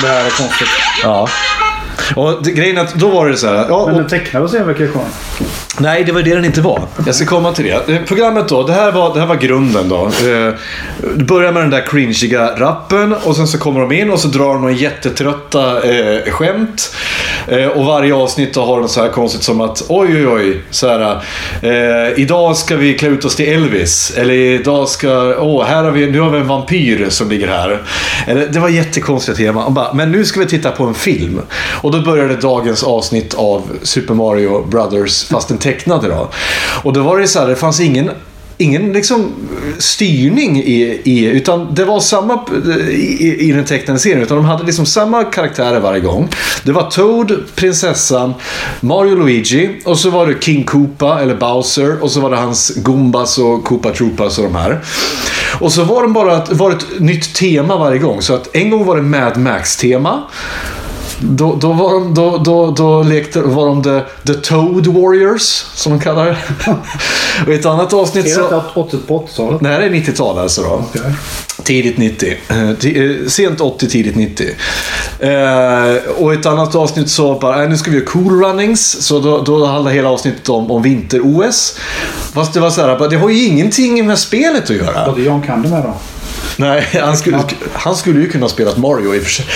[0.00, 0.68] Det här är konstigt.
[1.02, 1.28] Ja.
[2.16, 3.66] Och det, grejen är att då var det så här.
[3.68, 5.02] Ja, Men den tecknade sig verkar skön
[5.78, 6.82] nej, det var det den inte var.
[7.06, 7.94] Jag ska komma till det.
[7.94, 10.04] Eh, programmet då, det här var, det här var grunden då.
[10.06, 10.54] Eh,
[11.16, 14.28] du börjar med den där cringeiga rappen och sen så kommer de in och så
[14.28, 16.94] drar de några jättetrötta eh, skämt.
[17.48, 20.60] Eh, och varje avsnitt då har de så här konstigt som att oj oj oj.
[20.70, 21.22] Så här,
[21.62, 24.12] eh, idag ska vi klä ut oss till Elvis.
[24.16, 27.82] Eller idag ska, åh här har vi, nu har vi en vampyr som ligger här.
[28.26, 29.74] Eller, det var jättekonstiga teman.
[29.74, 31.40] Bara, men nu ska vi titta på en film.
[31.82, 36.30] Och då började dagens avsnitt av Super Mario Brothers, fast den tecknade då.
[36.82, 38.10] Och då var det så här, det fanns ingen
[38.58, 39.32] ingen liksom
[39.78, 42.44] styrning i, i utan det var samma
[42.90, 44.22] i, i den tecknade serien.
[44.22, 46.28] Utan de hade liksom samma karaktärer varje gång.
[46.64, 48.34] Det var Toad, prinsessan,
[48.80, 52.72] Mario Luigi och så var det King Koopa eller Bowser och så var det hans
[52.76, 54.80] Goombas och Koopa Troopas och de här.
[55.60, 58.22] Och så var det bara ett, var ett nytt tema varje gång.
[58.22, 60.22] Så att en gång var det Mad Max-tema.
[61.20, 64.00] Då, då, var de, då, då, då lekte, var de the,
[64.32, 66.36] the Toad Warriors, som de kallar det.
[67.46, 68.62] och i ett annat avsnitt Är så...
[68.74, 69.60] 80 på 80-talet?
[69.60, 70.84] Det här är 90-tal alltså då.
[70.90, 71.12] Okej.
[71.62, 72.36] Tidigt 90.
[72.48, 74.50] Eh, eh, Sent 80, tidigt 90.
[75.18, 79.02] Eh, och i ett annat avsnitt så bara, äh, nu ska vi göra cool runnings.
[79.02, 81.78] Så då, då handlar hela avsnittet om, om vinter-OS.
[82.32, 85.06] Fast det var så här, bara, det har ju ingenting med spelet att göra.
[85.06, 85.94] Vad är Jan Kander med då?
[86.56, 87.42] Nej, han skulle,
[87.72, 89.46] han skulle ju kunna spela Mario i och för sig.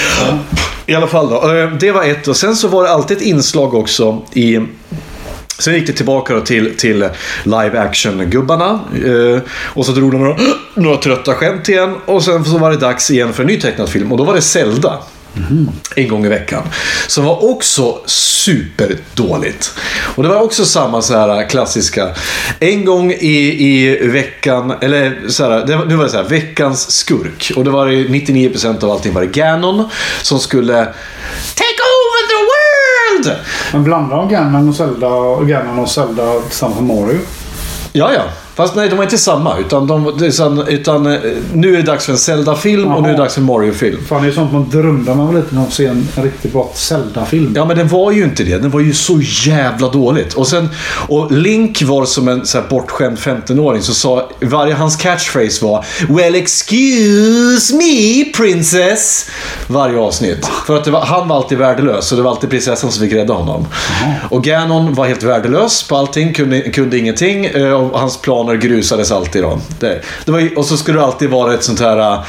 [0.86, 1.56] I alla fall då.
[1.56, 4.60] Eh, det var ett och sen så var det alltid ett inslag också i
[5.58, 7.08] Sen gick det tillbaka då till, till
[7.44, 8.80] live action-gubbarna.
[9.04, 10.36] Eh, och så drog de några,
[10.74, 11.96] några trötta skämt igen.
[12.06, 14.12] Och sen så var det dags igen för en ny tecknad film.
[14.12, 14.98] Och då var det Zelda.
[15.96, 16.62] En gång i veckan.
[17.06, 19.74] Som var också superdåligt.
[20.14, 22.08] Och det var också samma så här klassiska.
[22.60, 26.90] En gång i, i veckan, eller så här, det nu var det så här, veckans
[26.90, 27.52] skurk.
[27.56, 29.88] Och det var det 99% av allting var det Ganon.
[30.22, 30.74] Som skulle
[31.54, 33.38] Take over the world!
[33.72, 35.08] Men blandar de Ganon och Zelda,
[35.42, 37.18] Ganon och Zelda tillsammans med Mario?
[37.92, 38.22] Ja, ja.
[38.60, 39.58] Fast nej, de var inte samma.
[39.58, 41.18] Utan, de, san- utan eh,
[41.54, 43.98] nu är det dags för en Zelda-film och nu är det dags för en Mario-film.
[44.08, 46.70] Fan, det är sånt man drömde man var liten om att se en, riktigt bra
[46.74, 47.52] Zelda-film.
[47.56, 48.58] Ja, men den var ju inte det.
[48.58, 50.34] Den var ju så jävla dåligt.
[50.34, 50.68] Och, sen,
[51.08, 54.28] och Link var som en så här bortskämd 15-åring som sa...
[54.40, 59.30] Varje hans catchphrase var “Well excuse me princess”
[59.66, 60.46] varje avsnitt.
[60.66, 63.34] För att var, han var alltid värdelös så det var alltid prinsessan som fick rädda
[63.34, 63.66] honom.
[64.30, 67.44] Och Ganon var helt värdelös på allting, kunde, kunde ingenting.
[67.44, 68.16] eh, Och hans
[68.50, 69.42] planer grusades alltid.
[69.42, 69.60] Då.
[69.80, 72.20] Det, det var, och så skulle det alltid vara ett sånt här, eh,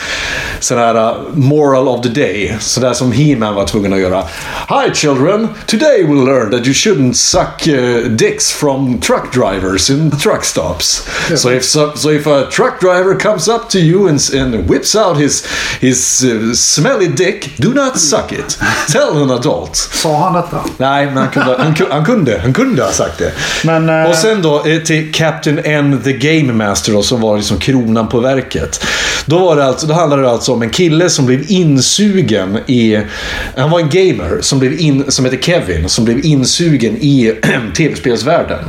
[0.59, 2.57] sån här eh, moral of the day.
[2.59, 4.23] Sådär som He-Man var tvungen att göra.
[4.69, 10.11] Hi children, today we'll learn that you shouldn't suck uh, dicks from truck drivers in
[10.11, 11.07] truck stops.
[11.35, 14.95] So if so, so if a truck driver comes up to you and, and whips
[14.95, 15.45] out his
[15.79, 18.59] his uh, smelly dick, do not suck it.
[18.91, 19.75] Tell an adult.
[19.75, 20.63] Sa han detta?
[20.77, 23.31] Nej, men han kunde, han, ku- han kunde, han kunde ha sagt det.
[23.63, 27.21] Men, eh, Och sen då eh, till Captain N the The Game Master då, som
[27.21, 28.85] var liksom kronan på verket.
[29.25, 32.99] Då, var det alltså, då handlade det alltså om en kille som blev insugen i...
[33.55, 37.33] Han var en gamer som, blev in, som hette Kevin, som blev insugen i
[37.77, 38.65] tv-spelsvärlden.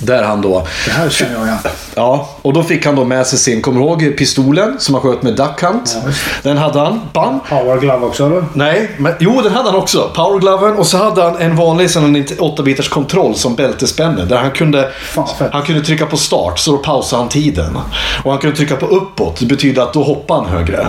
[0.00, 0.66] Där han då...
[0.86, 1.58] Det här känner jag igen.
[1.94, 5.02] Ja, och då fick han då med sig sin, kommer du ihåg pistolen som han
[5.02, 5.96] sköt med Duck Hunt?
[6.04, 6.10] Ja.
[6.42, 7.00] Den hade han.
[7.12, 7.40] Bam!
[7.48, 8.44] Power Glove också eller?
[8.54, 10.10] Nej, men jo den hade han också.
[10.14, 14.24] Powergloven och så hade han en vanlig sån 8-bitars kontroll som bältespänne.
[14.24, 17.78] Där han kunde, Fan, han kunde trycka på start så då pausade han tiden.
[18.24, 19.36] Och han kunde trycka på uppåt.
[19.40, 20.86] Det betyder att då hoppar han högre.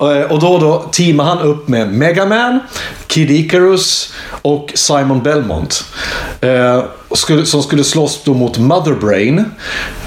[0.00, 2.60] Eh, Och då, då teamade han upp med Megaman,
[3.06, 5.84] Kid Icarus och Simon Belmont.
[7.14, 9.44] Skulle, som skulle slåss då mot Mother Brain.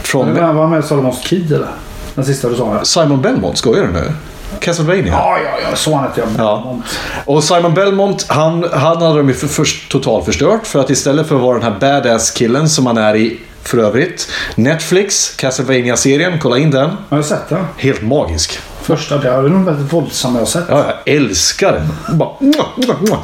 [0.04, 1.72] Från Vem var med i Solomons Kid eller?
[2.16, 2.84] Den sista du sa här.
[2.84, 4.12] Simon Belmont, skojar du nu?
[4.60, 5.14] Castlevania?
[5.14, 5.76] Ja, ja, ja.
[5.76, 6.30] Så han hette jag.
[6.38, 6.80] Ja.
[7.26, 10.68] Och Simon Belmont, han, han hade de ju för, först totalt förstört.
[10.68, 13.78] För att istället för att vara den här badass killen som han är i för
[13.78, 14.28] övrigt.
[14.56, 16.90] Netflix, castlevania serien kolla in den.
[17.10, 17.66] Har du sett den?
[17.78, 18.60] Helt magisk.
[18.86, 20.64] Första, det är nog väldigt våldsam jag sett.
[20.70, 22.18] Ja, jag älskar den.
[22.18, 22.30] Bara.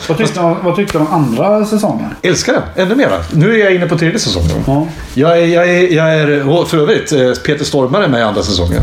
[0.07, 2.09] Vad tyckte, om, vad tyckte om andra säsongen?
[2.21, 3.23] Älskar den, ännu mera.
[3.31, 4.63] Nu är jag inne på tredje säsongen.
[4.67, 4.87] Ja.
[5.13, 8.81] Jag är, jag är, jag är för övrigt, eh, Peter Stormare med i andra säsongen.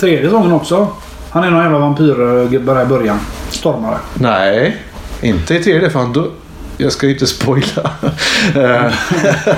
[0.00, 0.88] Tredje säsongen också.
[1.30, 3.20] Han är någon jävla vampyrgubbe i början.
[3.50, 3.96] Stormare.
[4.14, 4.76] Nej,
[5.20, 6.12] inte i tredje för han
[6.82, 7.90] Jag ska ju inte spoila.
[8.54, 8.90] Nej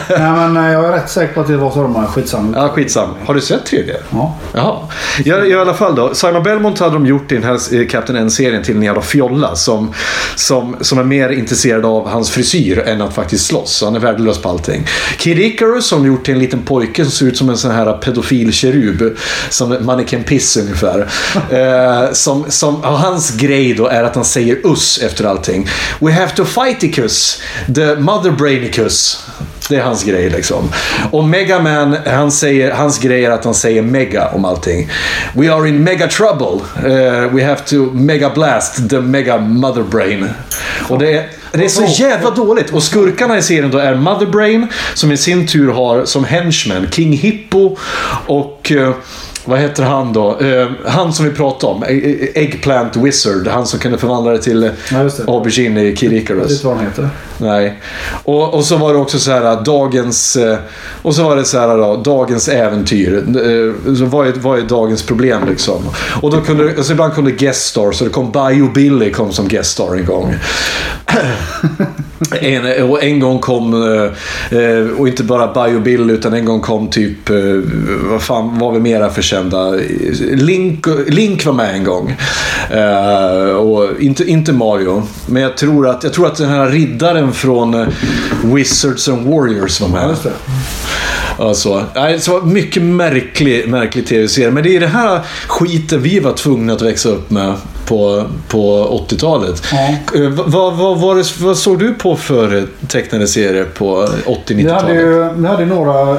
[0.08, 2.06] men eh, jag är rätt säker på att det var Stormare.
[2.06, 2.56] Skitsamma.
[2.56, 3.08] ja, skitsam.
[3.24, 3.96] Har du sett tredje?
[4.10, 4.38] Ja.
[4.52, 4.76] Jaha.
[5.24, 6.14] Ja, I alla fall då.
[6.14, 9.56] Simon Belmont hade de gjort i den här eh, Captain N-serien till en jävla fjolla
[9.56, 9.94] som,
[10.36, 13.82] som, som är mer intresserad av hans frisyr än att faktiskt slåss.
[13.84, 14.86] Han är värdelös på allting.
[15.18, 17.92] Kid Icarus som gjort till en liten pojke som ser ut som en sån här
[17.92, 19.16] pedofil kerub.
[19.48, 21.08] Som Mannequin Piss ungefär.
[21.50, 25.68] eh, som, som, hans grej då är att han säger us efter allting.
[26.00, 26.44] We have to
[27.14, 27.42] fighticus,
[27.74, 29.24] the mother brainicus.
[29.68, 30.70] Det är hans grej liksom.
[31.10, 34.90] Och Megaman, han säger, hans grej är att han säger mega om allting.
[35.34, 36.60] We are in mega trouble.
[36.76, 40.28] Eh, we have to mega blast the mega mother brain.
[40.88, 42.70] Och det är, det är så jävla dåligt.
[42.70, 46.86] Och skurkarna i serien då är Mother Brain som i sin tur har som henchman
[46.90, 47.76] King Hippo
[48.26, 48.94] och eh,
[49.44, 50.38] vad heter han då?
[50.40, 51.82] Eh, han som vi pratade om.
[51.82, 53.46] E- E- Eggplant Wizard.
[53.46, 55.24] Han som kunde förvandla det till Ja, det.
[55.32, 56.52] aubergine i Kid Icarus.
[56.52, 57.08] inte vad han heter.
[57.38, 57.80] Nej.
[58.24, 60.36] Och, och så var det också så här dagens...
[60.36, 60.58] eh,
[61.02, 63.14] Och så var det så här då, dagens äventyr.
[63.16, 65.82] Eh, Så vad är, vad är dagens problem liksom?
[66.22, 69.48] Och då kunde, alltså ibland kunde guest star, så det kom Bio Billy kom som
[69.48, 70.34] guest star en gång.
[72.40, 76.60] En, och en gång kom, eh, eh, och inte bara Bio Billy utan en gång
[76.60, 77.36] kom typ, eh,
[78.10, 79.70] vad fan var vi mera för kända?
[80.32, 82.16] Link, Link var med en gång.
[83.58, 85.02] Och inte, inte Mario.
[85.26, 87.86] Men jag tror att, jag tror att den här riddaren från
[88.44, 90.16] Wizards and Warriors var med.
[91.38, 94.50] Alltså, nej, så mycket märklig, märklig tv-serie.
[94.50, 97.54] Men det är det här skiten vi var tvungna att växa upp med
[97.86, 99.62] på, på 80-talet.
[99.72, 99.88] Ja.
[100.20, 104.96] Eh, Vad, vad, vad, vad såg du på för tecknade serier på Vi hade 80-90-talet?
[104.96, 106.18] ju vi hade några...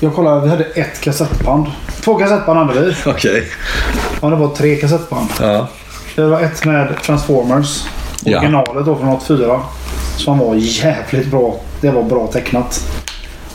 [0.00, 1.66] Jag kollade, vi hade ett kassettband.
[2.04, 2.94] Två kassettband hade vi.
[3.06, 3.44] Okej.
[4.22, 5.28] Ja, det var tre kassettband.
[5.40, 5.68] Ja.
[6.16, 7.84] Det var ett med Transformers.
[8.24, 8.38] Ja.
[8.38, 9.60] Originalet då från 84.
[10.16, 11.56] Som var jävligt bra.
[11.80, 12.80] Det var bra tecknat.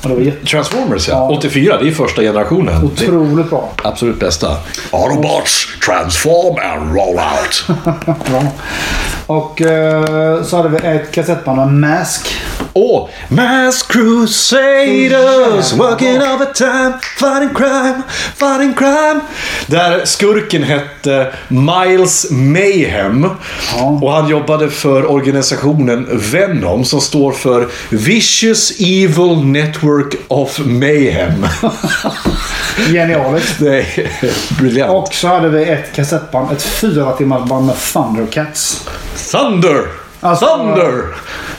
[0.09, 0.45] Jätte...
[0.45, 1.15] Transformers ja.
[1.15, 1.37] Ja.
[1.37, 2.83] 84, det är första generationen.
[2.83, 3.69] Otroligt bra.
[3.83, 4.57] absolut bästa.
[4.91, 7.65] Autobots, transform and roll out.
[8.29, 8.43] bra.
[9.25, 12.35] Och eh, så hade vi ett kassettband med Mask.
[12.73, 13.09] Åh!
[13.27, 18.01] Mass Crusaders, working overtime, fighting crime,
[18.35, 19.19] fighting crime.
[19.67, 23.29] Där skurken hette Miles Mayhem.
[23.77, 23.99] Ja.
[24.01, 29.90] Och han jobbade för organisationen Venom som står för Vicious Evil Network
[30.27, 31.45] of Mayhem.
[32.91, 33.59] Genialiskt.
[33.59, 34.91] Det är briljant.
[35.07, 36.51] Och så hade vi ett kassettband.
[36.51, 38.87] Ett fyra timmars band med Thundercats.
[39.31, 39.81] Thunder!
[40.19, 41.03] Alltså, Thunder!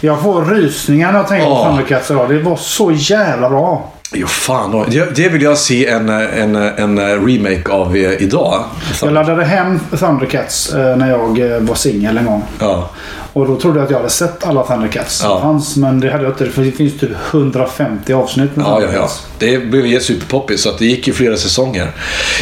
[0.00, 1.56] Jag får rysningar när jag tänker Ja.
[1.56, 2.28] på Thundercats idag.
[2.28, 3.92] Det var så jävla bra.
[4.14, 8.64] Jo fan, det, det vill jag se en, en, en remake av eh, idag.
[9.02, 12.42] Jag laddade hem Thundercats eh, när jag eh, var singel en gång.
[12.58, 12.90] Ja.
[13.32, 15.40] Och då trodde jag att jag hade sett alla Thundercats som Ja.
[15.40, 15.76] fanns.
[15.76, 16.46] Men det hade jag inte.
[16.46, 18.86] För det finns typ 150 avsnitt med Ja, ja, ja.
[18.88, 19.26] Thundercats.
[19.38, 21.90] Det blev ju superpoppis så att det gick ju flera säsonger.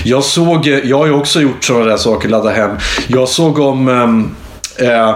[0.05, 2.71] Jag såg, jag har ju också gjort sådana där saker, ladda hem.
[3.07, 3.89] Jag såg om
[4.79, 5.09] eh,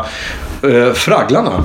[0.71, 1.63] eh, Fragglarna.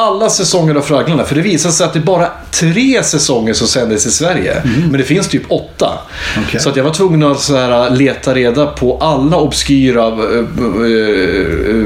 [0.00, 1.24] Alla säsonger av Fragglarna.
[1.24, 4.62] För det visade sig att det bara tre säsonger som sändes i Sverige.
[4.64, 5.98] Men det finns typ åtta.
[6.36, 6.48] Mm.
[6.48, 6.60] Okej.
[6.60, 10.14] Så att jag var tvungen att så här, leta reda på alla obskyra äh,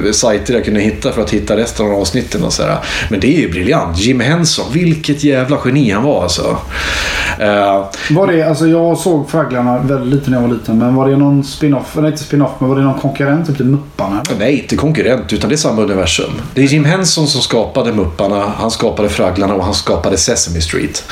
[0.06, 2.44] äh, sajter jag kunde hitta för att hitta resten av avsnitten.
[2.44, 2.78] Och så här.
[3.10, 3.98] Men det är ju briljant.
[3.98, 6.56] Jim Henson, vilket jävla geni han var alltså.
[8.10, 10.78] Var det, alltså jag såg Fragglarna väldigt lite när jag var liten.
[10.78, 13.66] Men var det någon spin-off, eller inte spin-off, men var det någon konkurrent typ till
[13.66, 14.22] Mupparna?
[14.38, 16.30] Nej, inte konkurrent, utan det är samma universum.
[16.54, 18.03] Det är Jim Henson som skapade Mupparna,
[18.56, 21.04] han skapade Fragglarna och han skapade Sesame Street.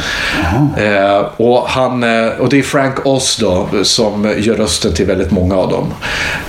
[0.77, 5.31] Eh, och, han, eh, och det är Frank Oz då, som gör rösten till väldigt
[5.31, 5.95] många av dem.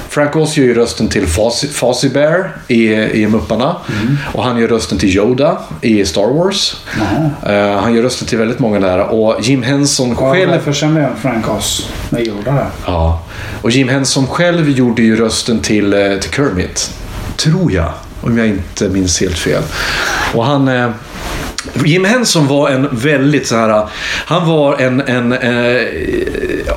[0.09, 3.75] Frank Oz gör ju rösten till Fozzie Fozzie Bear i, i Mupparna.
[4.33, 6.75] Och han gör rösten till Yoda i Star Wars.
[7.45, 8.99] Eh, han gör rösten till väldigt många där.
[8.99, 10.51] Och Jim Henson Ja, själv...
[10.51, 12.67] därför kände jag Frank Oz med Yoda där.
[12.85, 13.21] Ja.
[13.61, 16.91] Och Jim Henson själv gjorde ju rösten till, eh, till Kermit.
[17.37, 17.89] Tror jag.
[18.23, 19.63] Om jag inte minns helt fel.
[20.33, 20.67] Och han...
[20.67, 20.89] Eh,
[21.85, 23.87] Jim Henson var en väldigt så här...
[24.25, 25.01] Han var en...
[25.01, 26.73] en eh,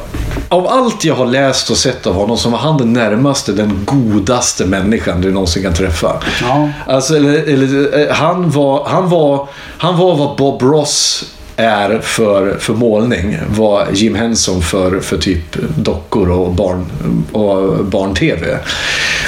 [0.49, 3.85] av allt jag har läst och sett av honom så var han den närmaste, den
[3.85, 6.23] godaste människan du någonsin kan träffa.
[6.43, 6.69] Ja.
[6.87, 11.25] Alltså, eller, eller, eh, han, var, han, var, han var vad Bob Ross
[11.57, 13.39] är för, för målning.
[13.57, 16.87] Vad Jim Henson för, för typ dockor och barn
[17.33, 18.59] och barn-tv.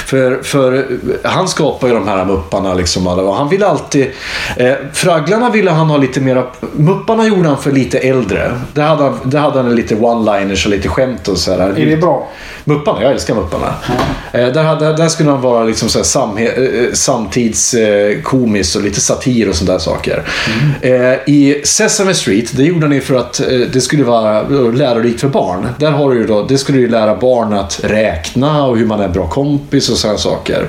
[0.05, 0.85] För, för
[1.23, 3.07] han skapar ju de här mupparna liksom.
[3.07, 4.07] Och han ville alltid...
[4.57, 6.43] Eh, Fragglarna ville han ha lite mera...
[6.75, 8.51] Mupparna gjorde han för lite äldre.
[8.73, 11.59] Där hade han, där hade han lite one-liners och lite skämt och så här.
[11.59, 12.27] Är det bra?
[12.63, 13.73] Mupparna, jag älskar Mupparna.
[14.31, 19.49] Eh, där, där, där skulle han vara liksom så samhe- eh, samtidskomisk och lite satir
[19.49, 20.23] och sådana saker.
[20.81, 24.73] Eh, I Sesame Street, det gjorde han ju för att eh, det skulle vara eh,
[24.73, 25.67] lärorikt för barn.
[25.79, 28.99] Där har du ju då, det skulle ju lära barn att räkna och hur man
[28.99, 30.65] är bra kompis och sådana saker.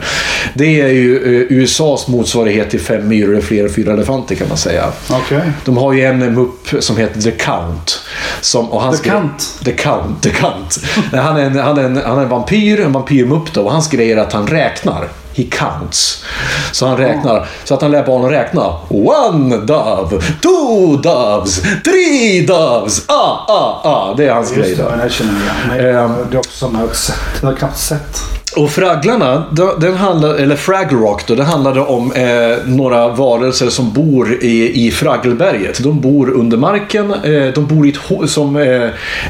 [0.54, 4.48] Det är ju eh, USAs motsvarighet till Fem myror är fler än fyra elefanter kan
[4.48, 4.84] man säga.
[5.10, 5.52] Okej.
[5.64, 8.00] De har ju en mupp som heter The Count.
[8.40, 9.58] Som, och han The skrev- Count?
[9.64, 10.22] The Count.
[10.22, 10.78] The Count.
[11.12, 13.62] Han, är en, han, är en, han är en vampyr, en vampyrmupp då.
[13.62, 15.08] Och hans grej är att han räknar.
[15.40, 16.24] He counts.
[16.72, 17.46] Så han räknar.
[17.64, 18.74] Så att han lär barnen räkna.
[18.88, 23.04] One dove, two doves, three doves.
[23.08, 24.14] Ah, ah, ah.
[24.16, 25.04] Det är hans grej Just det, då.
[25.04, 25.32] det känner
[25.68, 26.26] jag igen.
[26.32, 27.16] Jag har sett.
[27.40, 28.39] Jag har knappt sett.
[28.56, 29.44] Och Fragglarna,
[29.80, 34.86] den handlar, eller Fraggle Rock då, det handlade om eh, några varelser som bor i,
[34.86, 35.82] i Fraggelberget.
[35.82, 38.82] De bor under marken, eh, de bor i ett som, eh,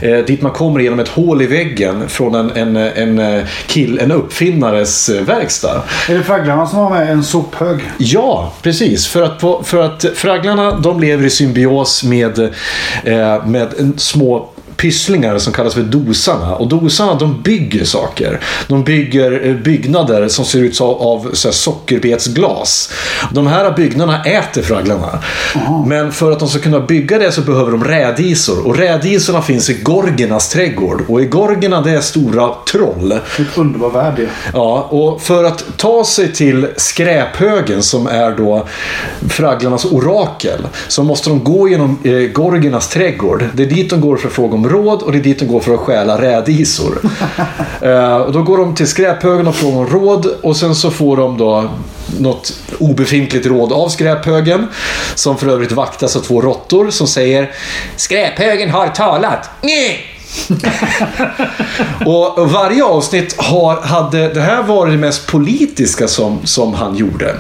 [0.03, 3.99] eh, dit man kommer genom ett hål i väggen från en, en, en, eh, kill,
[3.99, 5.83] en uppfinnares eh, verkstad.
[6.09, 7.81] Är det Fragglarna som har med en sophög?
[7.99, 9.07] Ja, precis.
[9.07, 12.55] För att, för att fragglarna de lever i symbios med,
[13.45, 14.49] med en små
[14.81, 16.55] pysslingar som kallas för dosarna.
[16.55, 18.41] Och dosarna de bygger saker.
[18.69, 22.93] De bygger eh, byggnader som ser ut som av så här, sockerbetsglas.
[23.33, 25.19] De här byggnaderna äter fragglarna.
[25.87, 28.67] Men för att de ska kunna bygga det så behöver de rädisor.
[28.67, 31.05] Och rädisorna finns i Gorgernas trädgård.
[31.09, 33.13] Och i Gorgerna det är stora troll.
[33.13, 34.29] Ett underbar värld det.
[34.53, 38.67] Ja, och för att ta sig till skräphögen som är då
[39.29, 43.45] fragglarnas orakel så måste de gå genom eh, Gorgernas trädgård.
[43.55, 45.45] Det är dit de går för att fråga om råd och det är dit de
[45.45, 46.99] går för att stjäla rädisor.
[47.81, 51.17] eh, och då går de till skräphögen och frågar om råd och sen så får
[51.17, 51.71] de då
[52.19, 54.67] något obefintligt råd av skräphögen
[55.15, 57.51] som för övrigt vaktas av två råttor som säger
[57.97, 59.51] Skräphögen har talat.
[59.63, 60.07] Nej.
[62.07, 67.37] Och varje avsnitt har, hade, det här var det mest politiska som, som han gjorde.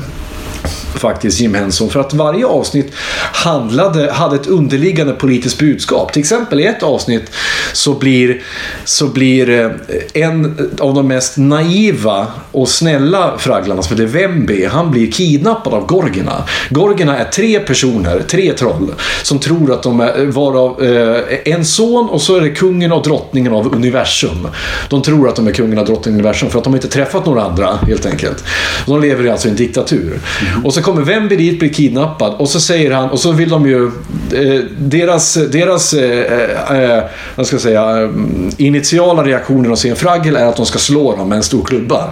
[0.95, 1.91] Faktiskt Jim Henson.
[1.91, 2.93] För att varje avsnitt
[3.32, 6.12] handlade, hade ett underliggande politiskt budskap.
[6.12, 7.30] Till exempel i ett avsnitt
[7.72, 8.43] så blir,
[8.84, 9.70] så blir eh,
[10.14, 14.64] en av de mest naiva och snälla fragglarna som heter Wemby.
[14.64, 16.45] Han blir kidnappad av Gorgerna.
[16.70, 18.95] Gorgerna är tre personer, tre troll.
[19.22, 23.03] Som tror att de är varav eh, en son och så är det kungen och
[23.03, 24.49] drottningen av universum.
[24.88, 27.26] De tror att de är kungen och drottningen av universum för att de inte träffat
[27.26, 28.45] några andra helt enkelt.
[28.86, 30.20] De lever alltså i en diktatur.
[30.64, 33.68] Och så kommer Wemby dit, blir kidnappad och så säger han, och så vill de
[33.68, 37.05] ju, eh, deras, deras eh, eh,
[37.37, 38.11] vad ska jag säga, eh,
[38.57, 41.64] initiala reaktioner de ser en fraggel är att de ska slå dem med en stor
[41.64, 42.11] klubba.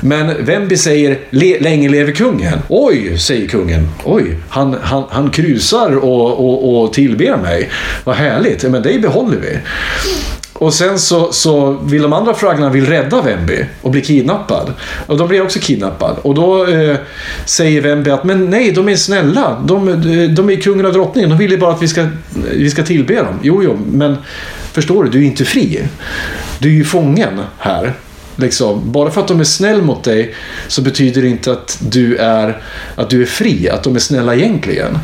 [0.00, 2.58] Men Wemby säger, Le, länge lever kungen.
[2.68, 3.88] Oj, säger kungen.
[4.04, 7.70] Oj, han, han, han krusar och, och, och tillber mig.
[8.04, 9.58] Vad härligt, men det behåller vi.
[10.62, 14.72] Och sen så, så vill de andra fragglarna vill rädda Wemby och bli kidnappad.
[15.06, 16.16] Och de blir också kidnappad.
[16.22, 16.96] Och då eh,
[17.44, 19.62] säger Wemby att men nej, de är snälla.
[19.66, 21.30] De, eh, de är kungen och drottningen.
[21.30, 22.06] De vill ju bara att vi ska,
[22.52, 23.38] vi ska tillbe dem.
[23.42, 24.16] Jo, jo, men
[24.72, 25.82] förstår du, du är inte fri.
[26.58, 27.92] Du är ju fången här.
[28.36, 30.34] Liksom, bara för att de är snäll mot dig
[30.68, 32.62] så betyder det inte att du är,
[32.94, 34.98] att du är fri, att de är snälla egentligen.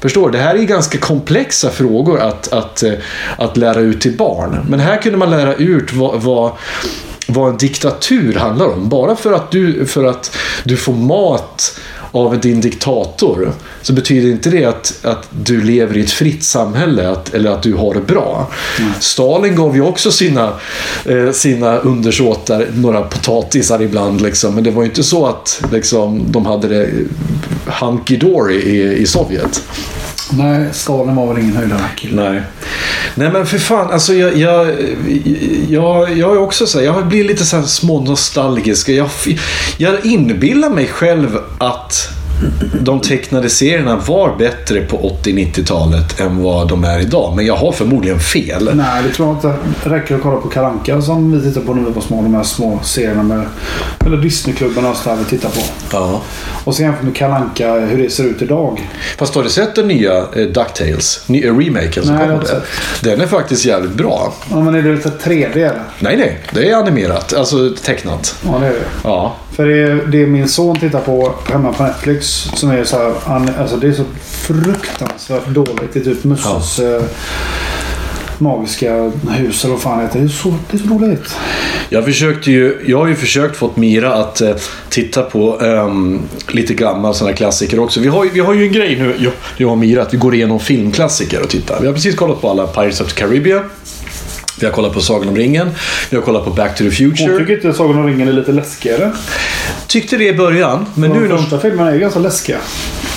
[0.00, 0.38] Förstår du?
[0.38, 2.92] Det här är ganska komplexa frågor att, att, eh,
[3.38, 4.66] att lära ut till barn.
[4.68, 6.52] Men här kunde man lära ut vad, vad,
[7.26, 8.88] vad en diktatur handlar om.
[8.88, 11.78] Bara för att du, för att du får mat
[12.16, 13.52] av din diktator
[13.82, 17.62] så betyder inte det att, att du lever i ett fritt samhälle att, eller att
[17.62, 18.50] du har det bra.
[19.00, 20.52] Stalin gav ju också sina,
[21.04, 24.20] eh, sina undersåtar några potatisar ibland.
[24.20, 24.54] Liksom.
[24.54, 26.90] Men det var ju inte så att liksom, de hade det
[27.66, 29.62] hunky-dory i, i Sovjet.
[30.30, 31.80] Nej, Stalin var väl ingen höjdare.
[32.10, 32.42] Nej.
[33.14, 34.66] Nej men för fan, alltså jag, jag,
[35.68, 38.88] jag, jag är också så här, jag blir lite så här smånostalgisk.
[38.88, 39.08] Jag,
[39.76, 42.08] jag inbillar mig själv att
[42.80, 47.36] de tecknade serierna var bättre på 80-90-talet än vad de är idag.
[47.36, 48.70] Men jag har förmodligen fel.
[48.74, 49.54] Nej, det tror jag inte.
[49.84, 52.22] Det räcker att kolla på Kalanka som vi tittade på när vi var små.
[52.22, 53.46] De här små serierna med...
[54.06, 55.60] Eller Disneyklubbarna och sådär vi tittar på.
[55.92, 56.20] Ja.
[56.64, 58.88] Och sen jämfört med Kalanka hur det ser ut idag.
[59.18, 61.22] Fast har du sett den nya eh, DuckTales?
[61.26, 62.56] Ny, eh, remaken som Nej, jag har kom?
[62.56, 62.62] inte
[63.00, 64.34] Den är faktiskt jävligt bra.
[64.50, 65.82] Ja, men är det lite 3D eller?
[66.00, 66.40] Nej, nej.
[66.52, 67.34] Det är animerat.
[67.34, 68.36] Alltså tecknat.
[68.46, 68.84] Ja, det är det.
[69.04, 69.34] Ja.
[69.56, 73.50] För det, det min son tittar på hemma på Netflix som är så här, han,
[73.58, 75.92] alltså det är så fruktansvärt dåligt.
[75.92, 77.02] Det är typ Musses eh,
[78.38, 80.18] magiska hus eller vad fan det heter.
[80.18, 81.36] Det är så, det är så dåligt.
[81.88, 84.54] Jag, försökte ju, jag har ju försökt få Mira att eh,
[84.88, 88.00] titta på ehm, lite gamla sådana klassiker också.
[88.00, 90.18] Vi har, ju- vi har ju en grej nu, jag, jag och Mira, att vi
[90.18, 91.80] går igenom filmklassiker och tittar.
[91.80, 93.64] Vi har precis kollat på alla Pirates of the Caribbean.
[94.60, 95.70] Vi har kollat på Sagan om ringen.
[96.10, 97.38] Vi har kollat på Back to the Hon Future.
[97.38, 99.12] tycker inte Sagan om ringen är lite läskigare.
[99.86, 102.58] Tyckte det i början, men Men nu de hon, första filmerna är ganska läskiga.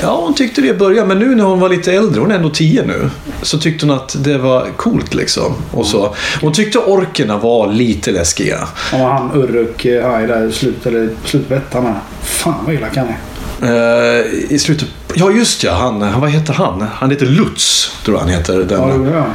[0.01, 2.35] Ja, hon tyckte det i början, men nu när hon var lite äldre, hon är
[2.35, 3.09] ändå 10 nu,
[3.41, 5.53] så tyckte hon att det var coolt liksom.
[5.71, 6.15] Och så.
[6.41, 8.67] Hon tyckte orkerna var lite läskiga.
[8.93, 11.99] Om han Uruk eh, Hai där i slutet, eller slutet på ettan här.
[12.23, 14.19] Fan vad elak han är.
[14.19, 14.87] Eh, I slutet...
[15.13, 15.73] Ja, just ja.
[15.73, 16.87] Han, han- vad heter han?
[16.93, 18.57] Han heter Lutz, tror jag han heter.
[18.59, 19.13] Den.
[19.13, 19.25] Ja.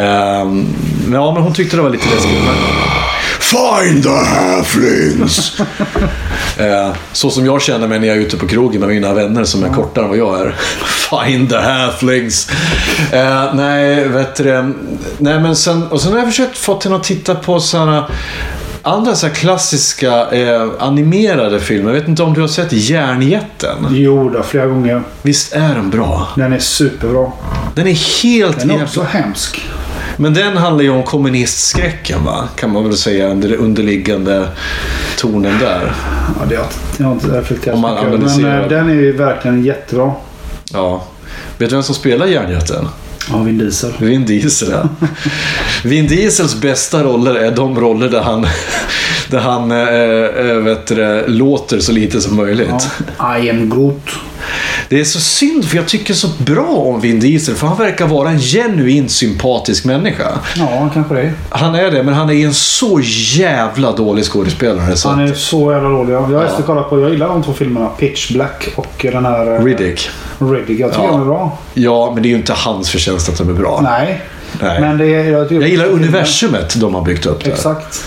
[0.00, 0.66] Ehm,
[1.06, 2.32] men ja, men hon tyckte det var lite läskigt.
[2.44, 2.54] Men...
[3.40, 5.60] Find the halflings!
[6.58, 9.44] Eh, så som jag känner mig när jag är ute på krogen med mina vänner
[9.44, 10.54] som är kortare än vad jag är.
[11.26, 12.48] Find the halflings!
[13.12, 14.72] Eh, nej, vet du det?
[15.18, 15.86] Nej, men sen...
[15.86, 18.08] Och sen har jag försökt få henne att titta på sådana
[18.82, 21.92] andra så klassiska eh, animerade filmer.
[21.92, 23.86] Jag vet inte om du har sett Järnjätten?
[23.90, 25.02] Jo då, flera gånger.
[25.22, 26.28] Visst är den bra?
[26.36, 27.32] Den är superbra.
[27.74, 28.86] Den är helt Den är jävla...
[28.86, 29.60] också hemsk.
[30.16, 32.48] Men den handlar ju om kommunistskräcken va?
[32.56, 33.28] Kan man väl säga.
[33.28, 34.48] Den underliggande
[35.18, 35.92] tonen där.
[36.40, 36.66] Ja, det har
[36.98, 38.36] jag inte reflekterat Om man mycket.
[38.36, 40.12] Men eh, den är ju verkligen jättebra.
[40.72, 41.04] Ja.
[41.58, 42.88] Vet du vem som spelar Järnjätten?
[43.30, 43.92] Ja, Vin Diesel.
[43.98, 44.88] Vin Diesel ja.
[45.84, 48.46] Vin Diesels bästa roller är de roller där han,
[49.30, 52.88] där han äh, vet du, låter så lite som möjligt.
[53.18, 53.38] Ja.
[53.38, 54.10] I am Groot.
[54.92, 58.06] Det är så synd för jag tycker så bra om Vin Diesel för han verkar
[58.06, 60.28] vara en genuint sympatisk människa.
[60.56, 61.32] Ja, kanske det.
[61.50, 63.00] Han är det, men han är en så
[63.36, 64.96] jävla dålig skådespelare.
[64.96, 66.14] Så Han är så jävla dålig.
[66.14, 66.48] Jag har ja.
[66.66, 67.88] kollat på, jag gillar de två filmerna.
[67.88, 69.54] Pitch Black och den här...
[69.54, 70.08] eh, Riddick.
[70.38, 70.80] Riddick.
[70.80, 71.10] Jag tycker Ja.
[71.10, 71.58] de är bra.
[71.74, 73.80] Ja, men det är ju inte hans förtjänst att de är bra.
[73.82, 74.22] Nej.
[74.60, 74.80] Nej.
[74.80, 77.50] Men det är, jag, Jag gillar universumet de har byggt upp där.
[77.52, 78.04] Exakt.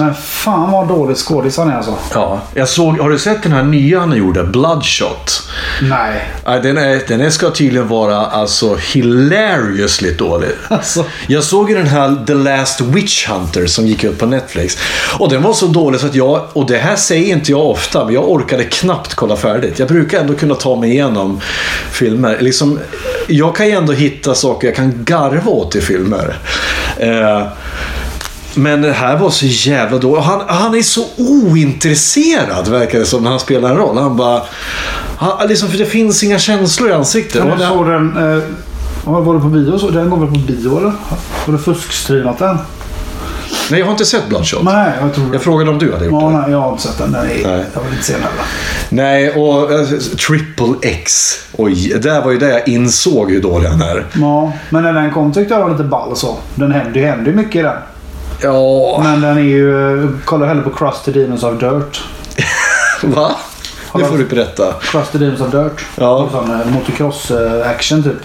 [0.00, 1.94] Men fan vad dålig skådis han är alltså.
[2.14, 4.44] Ja, jag såg, har du sett den här nya han gjorde?
[4.44, 5.42] Bloodshot.
[5.82, 6.30] Nej.
[6.44, 10.50] Den, är, den är, ska tydligen vara alltså hilariously dålig.
[10.68, 11.04] Alltså.
[11.26, 14.78] Jag såg ju den här The Last Witch Hunter som gick ut på Netflix.
[15.18, 18.04] Och den var så dålig så att jag, och det här säger inte jag ofta,
[18.04, 19.78] men jag orkade knappt kolla färdigt.
[19.78, 21.40] Jag brukar ändå kunna ta mig igenom
[21.90, 22.38] filmer.
[22.40, 22.78] Liksom,
[23.26, 26.38] jag kan ju ändå hitta saker jag kan garva åt i filmer.
[26.98, 27.46] Eh,
[28.54, 30.24] men det här var så jävla dåligt.
[30.24, 33.98] Han, han är så ointresserad verkar det som när han spelar en roll.
[33.98, 34.42] Han bara...
[35.16, 37.44] Han, liksom, för det finns inga känslor i ansiktet.
[37.48, 38.16] Jag det- såg den...
[38.16, 38.42] Eh,
[39.04, 39.78] var det på bio?
[39.78, 40.92] Så, den går väl på bio eller?
[41.46, 42.58] Var det fuskstreamat den?
[43.70, 44.62] Nej, jag har inte sett Bloodshot.
[44.64, 46.36] Nej, jag tror Jag frågade om du hade gjort Ja, det.
[46.36, 47.14] nej, jag har inte sett den.
[47.14, 47.64] Är, Nej.
[47.74, 48.44] Jag vill inte se den heller.
[48.88, 49.86] Nej, och eh,
[50.26, 51.34] Triple X.
[51.52, 54.06] Oj, där var ju det jag insåg hur dålig han är.
[54.20, 56.36] Ja, men när den kom tyckte jag var lite ball så.
[56.54, 57.76] Den händer, det händer ju mycket i den.
[58.42, 60.00] Ja, Men den är ju...
[60.02, 62.00] eh, Kolla hellre på Crusty Demons of Dirt.
[63.02, 63.30] va?
[63.94, 64.72] Det får du berätta.
[64.82, 65.84] Crusty Demons of Dirt.
[65.96, 66.26] Ja.
[66.26, 68.16] Är sån eh, motocross-action typ.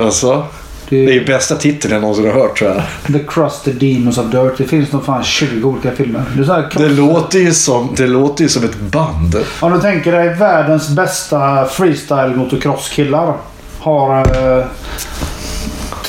[0.00, 0.46] Alltså,
[0.88, 2.82] Det det är är ju bästa titeln jag någonsin har hört tror jag.
[3.14, 4.52] The Crusty Demons of Dirt.
[4.58, 6.22] Det finns nog fan 20 olika filmer.
[6.34, 9.36] Det är så här Det låter ju som, det låter ju som ett band.
[9.60, 13.34] Om du tänker dig världens bästa freestyle motocross-killar.
[13.78, 14.18] Har
[14.58, 14.64] eh,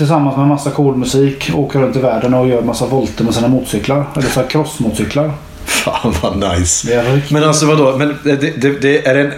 [0.01, 3.47] tillsammans med massa cool musik åker runt i världen och gör massa volter med sina
[3.47, 4.05] motorcyklar.
[4.17, 5.31] Eller så här crossmotorcyklar.
[5.65, 7.03] Fan vad nice.
[7.29, 7.97] Men alltså vadå?
[7.97, 9.31] Men det, det, det är en,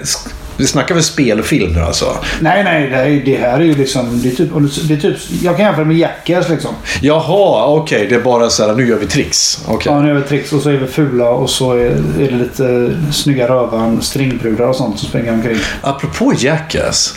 [0.57, 2.18] Vi snackar väl spelfilm nu alltså?
[2.41, 2.89] Nej, nej.
[2.89, 4.22] Det, är, det här är ju liksom...
[4.24, 4.49] Det är typ,
[4.88, 6.76] det är typ, jag kan jämföra med Jackass liksom.
[7.01, 8.07] Jaha, okej.
[8.09, 9.66] det är bara så här, nu gör vi tricks.
[9.68, 9.91] Okej.
[9.91, 11.86] Ja, nu är vi tricks och så är vi fula och så är,
[12.20, 15.57] är det lite snygga rövan, stringbrudar och sånt som springer omkring.
[15.82, 17.16] Apropå Jackass.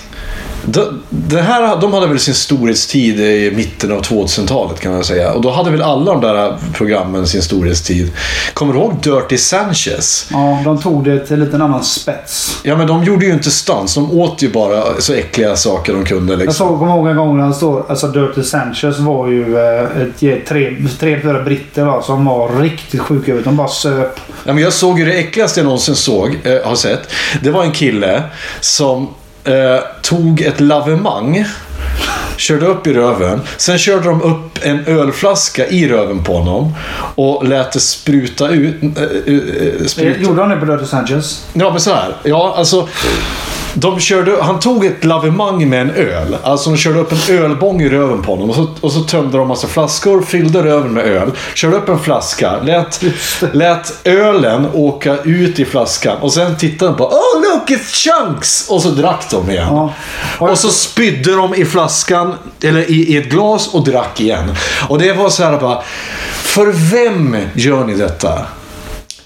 [0.64, 5.32] De, det här, de hade väl sin storhetstid i mitten av 2000-talet kan man säga.
[5.32, 8.12] Och då hade väl alla de där programmen sin storhetstid.
[8.54, 10.28] Kommer du ihåg Dirty Sanchez?
[10.32, 12.61] Ja, de tog det till en liten annan spets.
[12.62, 13.94] Ja men de gjorde ju inte stans.
[13.94, 16.32] De åt ju bara så äckliga saker de kunde.
[16.32, 16.68] Jag Liksom.
[16.68, 20.46] såg, kommer ihåg en gång när han står, alltså Dirty Sanchez var ju eh, ett,
[20.48, 23.44] tre, tre, fyra britter va, som var riktigt sjuka huvudet.
[23.44, 24.20] De bara söp.
[24.44, 27.12] Ja, men jag såg ju det äckligaste jag någonsin såg, eh, har sett.
[27.42, 28.22] Det var en kille
[28.61, 29.09] som
[29.47, 31.44] eh, tog ett lavemang.
[32.36, 33.40] Körde upp i röven.
[33.57, 36.74] Sen körde de upp en ölflaska i röven på honom.
[37.14, 38.82] Och lät det spruta ut.
[38.82, 39.34] eh, eh,
[39.80, 40.20] eh, spruta.
[40.20, 41.44] Gjorde han det på Dirty Sanchez?
[41.53, 42.16] Ja, men så här.
[42.22, 42.88] Ja, alltså.
[43.79, 46.37] De körde, han tog ett lavemang med en öl.
[46.43, 48.51] Alltså de körde upp en ölbång i röven på honom.
[48.51, 51.31] Och så, och så tömde de massa flaskor, fyllde röven med öl.
[51.55, 53.03] Körde upp en flaska, lät,
[53.53, 56.16] lät ölen åka ut i flaskan.
[56.20, 58.70] Och sen tittade de på Oh look it's chunks!
[58.70, 59.68] Och så drack de igen.
[59.70, 59.93] Ja.
[60.39, 64.55] Och så spydde de i flaskan, eller i, i ett glas och drack igen.
[64.89, 65.83] Och det var så här bara.
[66.33, 68.47] För vem gör ni detta?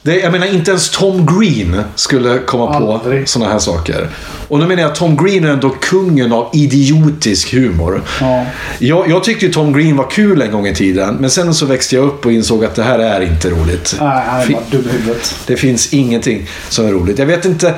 [0.03, 3.29] Det, jag menar, inte ens Tom Green skulle komma på Aldrig.
[3.29, 4.09] sådana här saker.
[4.49, 8.03] Och nu menar jag att Tom Green är ändå kungen av idiotisk humor.
[8.21, 8.47] Ja.
[8.79, 11.15] Jag, jag tyckte ju Tom Green var kul en gång i tiden.
[11.15, 13.97] Men sen så växte jag upp och insåg att det här är inte roligt.
[14.01, 15.35] Nej, han är bara dum i huvudet.
[15.47, 17.19] det finns ingenting som är roligt.
[17.19, 17.75] Jag vet inte.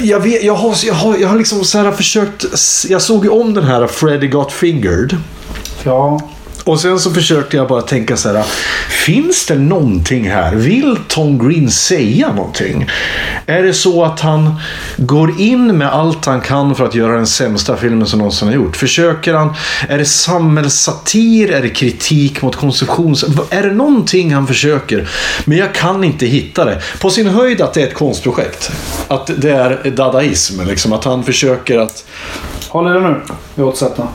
[0.00, 2.44] Jag, vet, jag, har, jag, har, jag har liksom så här försökt.
[2.88, 5.16] Jag såg ju om den här Freddy Got Fingered.
[5.84, 6.20] Ja.
[6.64, 8.44] Och sen så försökte jag bara tänka så här.
[8.88, 10.54] Finns det någonting här?
[10.54, 12.90] Vill Tom Green säga någonting?
[13.46, 14.54] Är det så att han
[14.96, 18.54] går in med allt han kan för att göra den sämsta filmen som någonsin har
[18.54, 18.76] gjort?
[18.76, 19.54] Försöker han?
[19.88, 21.50] Är det samhällssatir?
[21.52, 23.14] Är det kritik mot konsumtion?
[23.50, 25.08] Är det någonting han försöker?
[25.44, 26.82] Men jag kan inte hitta det.
[27.00, 28.70] På sin höjd att det är ett konstprojekt.
[29.08, 30.60] Att det är dadaism.
[30.66, 30.92] Liksom.
[30.92, 32.04] Att han försöker att...
[32.68, 33.20] Håll i det nu.
[33.54, 34.06] Vi återsätter.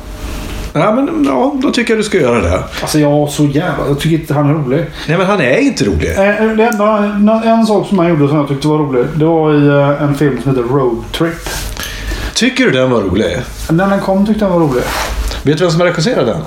[0.78, 2.64] Ja, men, ja, då tycker jag du ska göra det.
[2.82, 3.88] Alltså jag så jävla...
[3.88, 4.86] Jag tycker inte han är rolig.
[5.08, 6.10] Nej, men han är inte rolig.
[6.10, 9.06] Eh, det enda, en sak som han gjorde som jag tyckte var rolig.
[9.16, 11.50] Det var i eh, en film som heter Road Trip.
[12.34, 13.38] Tycker du den var rolig?
[13.70, 14.84] När den kom tyckte jag den var rolig.
[15.44, 16.42] Vet du vem som har regisserat den?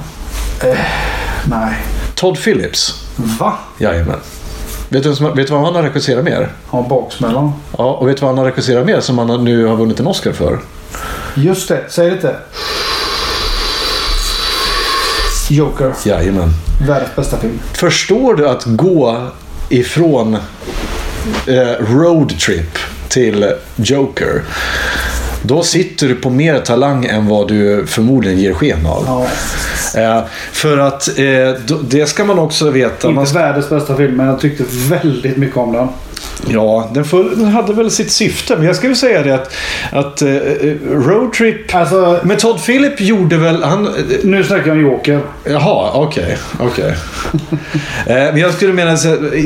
[1.45, 1.75] Nej.
[2.15, 3.05] Todd Phillips.
[3.41, 3.53] Va?
[3.79, 4.19] Jajamän.
[4.89, 6.49] Vet du, vet du vad han har regisserat mer?
[6.67, 7.53] Har baksmällan.
[7.79, 10.07] Ja, och vet du vad han har regisserat mer som han nu har vunnit en
[10.07, 10.59] Oscar för?
[11.35, 11.85] Just det.
[11.89, 12.37] Säg det inte.
[15.51, 15.93] Joker.
[16.05, 16.49] Jajamän.
[16.87, 17.61] Världens bästa film.
[17.73, 19.29] Förstår du att gå
[19.69, 20.35] ifrån
[21.47, 22.79] eh, Road Trip
[23.09, 24.43] till Joker?
[25.43, 29.05] Då sitter du på mer talang än vad du förmodligen ger sken av.
[29.07, 29.27] Ja.
[30.01, 33.11] Eh, för att eh, det ska man också veta.
[33.11, 35.89] Man Inte världens bästa film, men jag tyckte väldigt mycket om den.
[36.47, 38.57] Ja, den, full, den hade väl sitt syfte.
[38.57, 39.55] Men jag skulle säga det att,
[39.93, 41.75] att eh, eh, Road Trip...
[41.75, 43.63] Alltså, Men Todd Philip gjorde väl...
[43.63, 43.93] Han, eh,
[44.23, 45.21] nu snackar jag om Joker.
[45.45, 46.39] jaha, okej.
[46.61, 46.91] okej.
[48.07, 48.97] eh, men jag skulle mena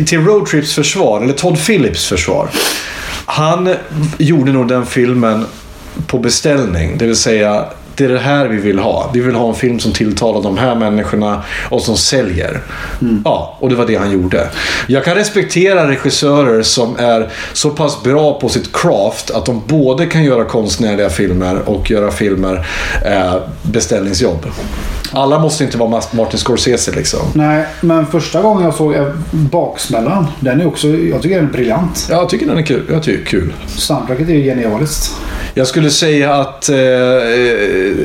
[0.06, 2.48] till Road Trips försvar, eller Todd Phillips försvar.
[3.26, 3.74] Han
[4.18, 5.46] gjorde nog den filmen
[6.06, 6.98] på beställning.
[6.98, 7.66] Det vill säga,
[7.96, 9.10] det är det här vi vill ha.
[9.14, 12.60] Vi vill ha en film som tilltalar de här människorna och som säljer.
[13.24, 14.48] Ja, och det var det han gjorde.
[14.86, 20.06] Jag kan respektera regissörer som är så pass bra på sitt craft att de både
[20.06, 22.66] kan göra konstnärliga filmer och göra filmer
[23.04, 24.46] eh, beställningsjobb.
[25.14, 27.20] Alla måste inte vara Martin Scorsese liksom.
[27.34, 30.26] Nej, men första gången jag såg eh, Baksmällan.
[30.40, 32.06] Den är också, jag tycker den är briljant.
[32.10, 32.82] Ja, jag tycker den är kul.
[32.90, 33.52] Jag tycker kul.
[33.66, 35.12] Soundtracket är ju genialiskt.
[35.54, 36.76] Jag skulle säga att eh,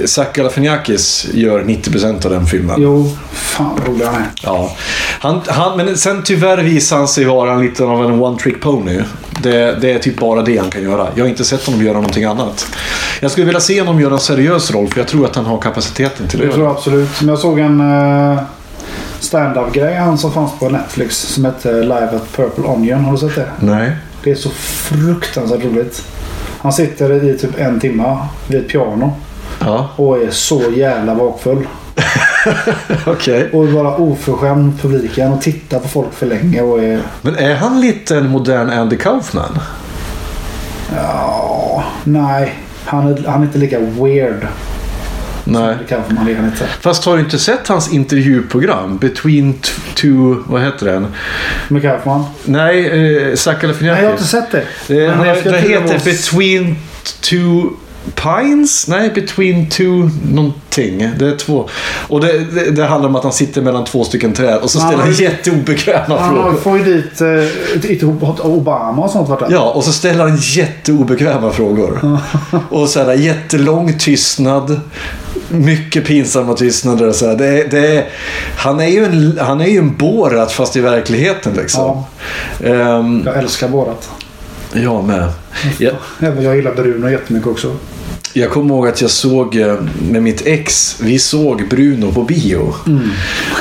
[0.06, 2.76] Zach Galifianakis gör 90% av den filmen.
[2.82, 4.28] Jo, fan vad rolig han är.
[4.44, 4.76] Ja.
[5.20, 9.00] Han, han, men sen tyvärr visar han sig vara lite av en one-trick pony.
[9.44, 11.08] Det, det är typ bara det han kan göra.
[11.16, 12.68] Jag har inte sett honom göra någonting annat.
[13.20, 15.62] Jag skulle vilja se honom göra en seriös roll för jag tror att han har
[15.62, 16.54] kapaciteten till Jag det.
[16.54, 17.10] tror absolut.
[17.22, 18.40] Men jag såg en uh,
[19.20, 23.06] stand-up-grej han som fanns på Netflix som hette Live at Purple Onion.
[23.06, 23.50] Har du sett det?
[23.60, 23.92] Nej.
[24.24, 26.04] Det är så fruktansvärt roligt.
[26.60, 28.18] Han sitter i typ en timme
[28.48, 29.14] vid ett piano
[29.60, 31.68] Ja, och är så jävla bakfull.
[33.05, 33.49] okej.
[33.53, 37.01] Och bara oförskämd mot publiken och tittar på folk för länge och är...
[37.22, 39.60] Men är han lite en modern Andy Kaufman?
[40.95, 42.53] Ja, nej.
[42.86, 44.47] Han är, han är inte lika weird.
[45.43, 45.76] Nej.
[46.82, 48.97] Fast har du inte sett hans intervjuprogram?
[48.97, 49.53] Between
[49.95, 50.36] two...
[50.47, 51.08] Vad heter den?
[51.68, 52.24] Med Kaufman.
[52.45, 54.64] Nej, eh, Zac Nej, jag har inte sett det.
[54.88, 56.76] Men han, det heter vara- Between
[57.22, 57.70] two
[58.16, 58.88] Pines?
[58.88, 61.10] Nej, Between two någonting.
[61.20, 61.70] Det är två.
[62.08, 64.80] Och det, det, det handlar om att han sitter mellan två stycken träd och så
[64.80, 66.53] Ja, ställer han jätteobekväma Han frågor.
[66.58, 66.84] får ju
[67.82, 69.30] dit eh, Obama och sånt.
[69.49, 72.20] Ja, och så ställer han jätteobekväma frågor.
[72.70, 74.80] och så här, jättelång tystnad.
[75.49, 77.12] Mycket pinsamma tystnader.
[77.12, 77.36] Så här.
[77.36, 78.05] Det, det,
[78.58, 82.03] han, är ju en, han är ju en Borat fast i verkligheten liksom.
[82.64, 84.10] Ehm, Jag älskar Borat.
[84.74, 85.30] jag med.
[85.78, 87.76] Jag, Även jag gillar Bruno jättemycket också
[88.34, 89.75] jag kommer ihåg att jag såg eh,
[90.11, 92.73] med mitt ex, vi såg Bruno på bio.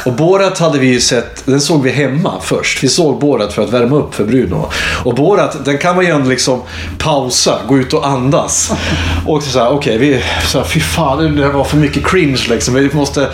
[0.04, 2.84] Och Borat hade vi ju sett, den såg vi hemma först.
[2.84, 4.70] Vi såg Borat för att värma upp för Bruno.
[5.04, 6.62] Och Borat, den kan man ju ändå liksom
[6.98, 8.72] pausa, gå ut och andas.
[9.26, 12.74] Och så här, okej, vi, så här, fy fan, det var för mycket cringe liksom.
[12.74, 13.28] Vi måste,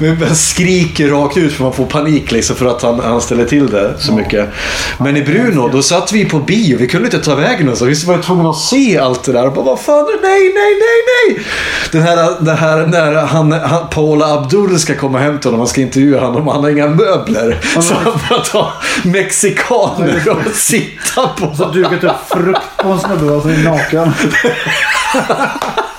[0.00, 3.66] vi skriker rakt ut för man får panik liksom för att han, han ställer till
[3.70, 4.48] det så mycket.
[4.98, 8.04] Men i Bruno, då satt vi på bio, vi kunde inte ta vägen någonstans.
[8.04, 9.46] Vi var tvungna att se allt det där.
[9.46, 11.46] Och bara, vad fan, nej, nej, nej, nej.
[11.92, 15.68] Den här, det här när han, han, Paula Abdul ska komma hem till honom, han
[15.68, 17.60] ska intervjua honom, han har inga möbler.
[17.80, 18.72] Så han får ta
[19.04, 21.54] mexikaner och sitta på.
[21.56, 24.12] Så dukat upp frukt på en snubbe som är naken.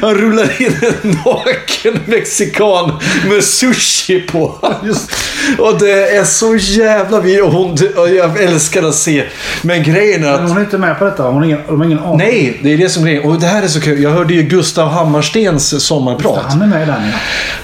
[0.00, 2.92] Han rullar in en naken mexikan
[3.28, 4.54] med sushi på.
[4.84, 5.10] Just.
[5.58, 9.24] Och det är så jävla vi och hon och Jag älskar att se.
[9.62, 11.22] Men grejen är Men att hon är inte med på detta.
[11.22, 12.16] Hon har ingen, de har ingen aning.
[12.16, 13.30] Nej, det är det som är grejen.
[13.30, 14.02] Och det här är så kul.
[14.02, 16.44] Jag hörde ju Gustav Hammarstens sommarprat.
[16.48, 17.02] Han är med den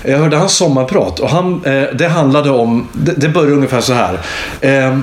[0.05, 0.11] ja.
[0.11, 3.93] Jag hörde hans sommarprat och han, eh, det handlade om, det, det började ungefär så
[3.93, 4.21] här.
[4.61, 4.99] Eh,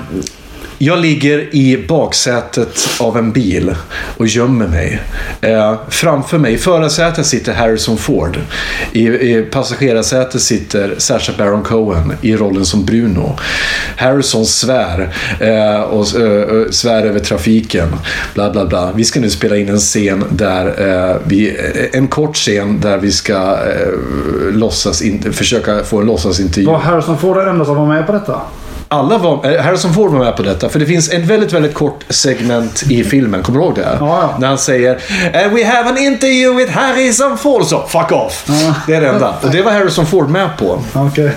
[0.84, 3.76] jag ligger i baksätet av en bil
[4.18, 5.02] och gömmer mig.
[5.42, 8.40] Eh, framför mig, i förarsätet sitter Harrison Ford.
[8.92, 13.38] I, I passagerarsätet sitter Sacha Baron Cohen i rollen som Bruno.
[13.98, 17.88] Harrison svär eh, och eh, eh, svär över trafiken.
[18.34, 18.92] Bla bla bla.
[18.96, 22.98] Vi ska nu spela in en scen där eh, vi, eh, en kort scen där
[22.98, 26.68] vi ska eh, låtsas in, försöka få en låtsasintervju.
[26.68, 28.42] Var Harrison Ford den enda som var med på detta?
[28.94, 30.70] Alla var, eh, Harrison Ford var med på detta.
[30.70, 33.44] För det finns en väldigt, väldigt kort segment i filmen.
[33.44, 33.98] Kommer du ihåg det?
[34.00, 34.36] Ja, ja.
[34.40, 34.92] När han säger
[35.34, 37.66] And we have an interview with Harrison Ford.
[37.66, 38.46] Så, fuck off.
[38.88, 39.36] Det är det enda.
[39.42, 40.82] Och det var Harrison Ford med på.
[40.94, 41.32] Okej.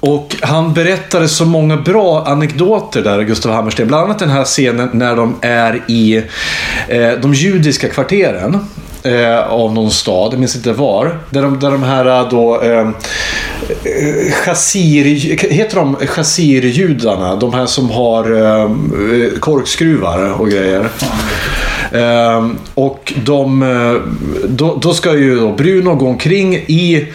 [0.00, 3.88] Och han berättade så många bra anekdoter där, Gustav Hammarsten.
[3.88, 6.16] Bland annat den här scenen när de är i
[6.88, 8.66] eh, de judiska kvarteren.
[9.06, 11.18] Eh, av någon stad, jag minns inte var.
[11.30, 12.62] Där de, där de här eh, då...
[12.62, 15.04] Eh, eh, chassir,
[15.50, 17.36] heter de chassirjudarna?
[17.36, 18.70] De här som har eh,
[19.40, 20.88] korkskruvar och grejer.
[21.92, 24.12] Ehm, och de, eh,
[24.48, 27.06] då, då ska ju då Bruno gå omkring i,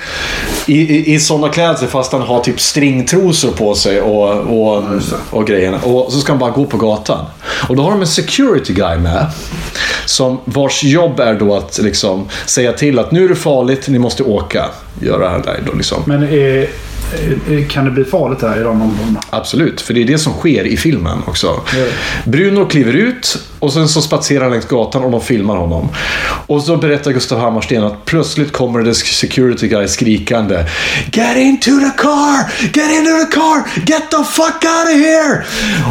[0.66, 4.84] i, i, i sådana kläder fast han har typ stringtrosor på sig och, och,
[5.30, 5.80] och grejerna.
[5.84, 7.26] Och så ska han bara gå på gatan.
[7.70, 9.26] Och då har de en security guy med.
[10.06, 14.00] Som, vars jobb är då att liksom säga till att nu är det farligt, ni
[14.00, 14.66] måste åka.
[15.02, 16.04] Göra det här då liksom.
[16.06, 16.68] Men är,
[17.70, 19.22] kan det bli farligt här i de områdena?
[19.30, 21.62] Absolut, för det är det som sker i filmen också.
[21.72, 21.92] Det är det.
[22.32, 25.90] Bruno kliver ut och sen så spatserar han längs gatan och de filmar honom.
[26.48, 30.66] Och så berättar Gustav Hammarsten att plötsligt kommer det security guy skrikande.
[31.12, 32.52] Get into the car!
[32.62, 33.64] Get into the car!
[33.86, 35.44] Get the fuck out of here!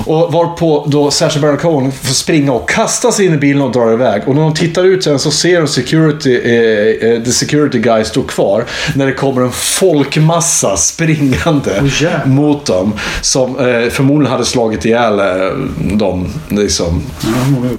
[0.07, 3.73] Och varpå då Sacha Baron Cohen får springa och kasta sig in i bilen och
[3.73, 4.23] dra iväg.
[4.27, 8.05] Och när de tittar ut sen så ser de security, eh, eh, the security guy
[8.05, 8.64] stå kvar.
[8.95, 12.27] När det kommer en folkmassa springande Åh, jävlar.
[12.27, 12.93] mot dem.
[13.21, 15.27] Som eh, förmodligen hade slagit ihjäl eh,
[15.97, 16.29] dem.
[16.49, 17.03] Liksom,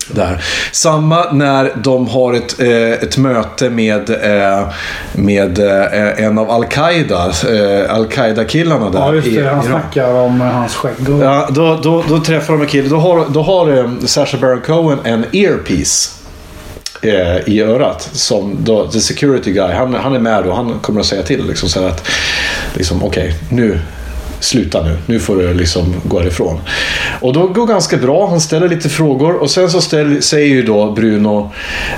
[0.08, 0.44] där.
[0.72, 4.68] Samma när de har ett, eh, ett möte med, eh,
[5.14, 7.34] med eh, en av Al-Qaida,
[7.90, 9.00] Al-Qaida-killarna där.
[9.00, 9.50] Ja, just det.
[9.50, 11.10] Han snackar om hans skägg.
[11.10, 11.24] Och...
[11.24, 12.90] Ja, då, då, då träffar de en kille.
[12.90, 16.18] Då har, då har Sacha Baron Cohen en earpiece
[17.46, 18.10] i örat.
[18.12, 21.48] Som då, the security guy, han, han är med och han kommer att säga till.
[21.48, 22.08] Liksom, så här att,
[22.74, 23.80] liksom, okej, nu
[24.42, 26.60] Sluta nu, nu får du liksom gå härifrån.
[27.20, 30.64] Och då går ganska bra, han ställer lite frågor och sen så ställer, säger ju
[30.64, 31.52] då Bruno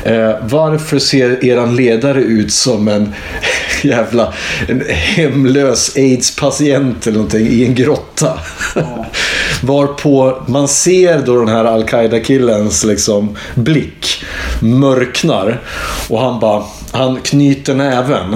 [0.03, 3.13] eh, Varför ser eran ledare ut som en
[3.83, 4.33] jävla
[4.67, 8.39] en hemlös aids-patient eller någonting i en grotta?
[9.61, 14.23] Varpå man ser då den här Al-Qaida-killens liksom blick
[14.59, 15.61] mörknar.
[16.09, 16.63] Och han bara,
[16.93, 18.35] han knyter näven.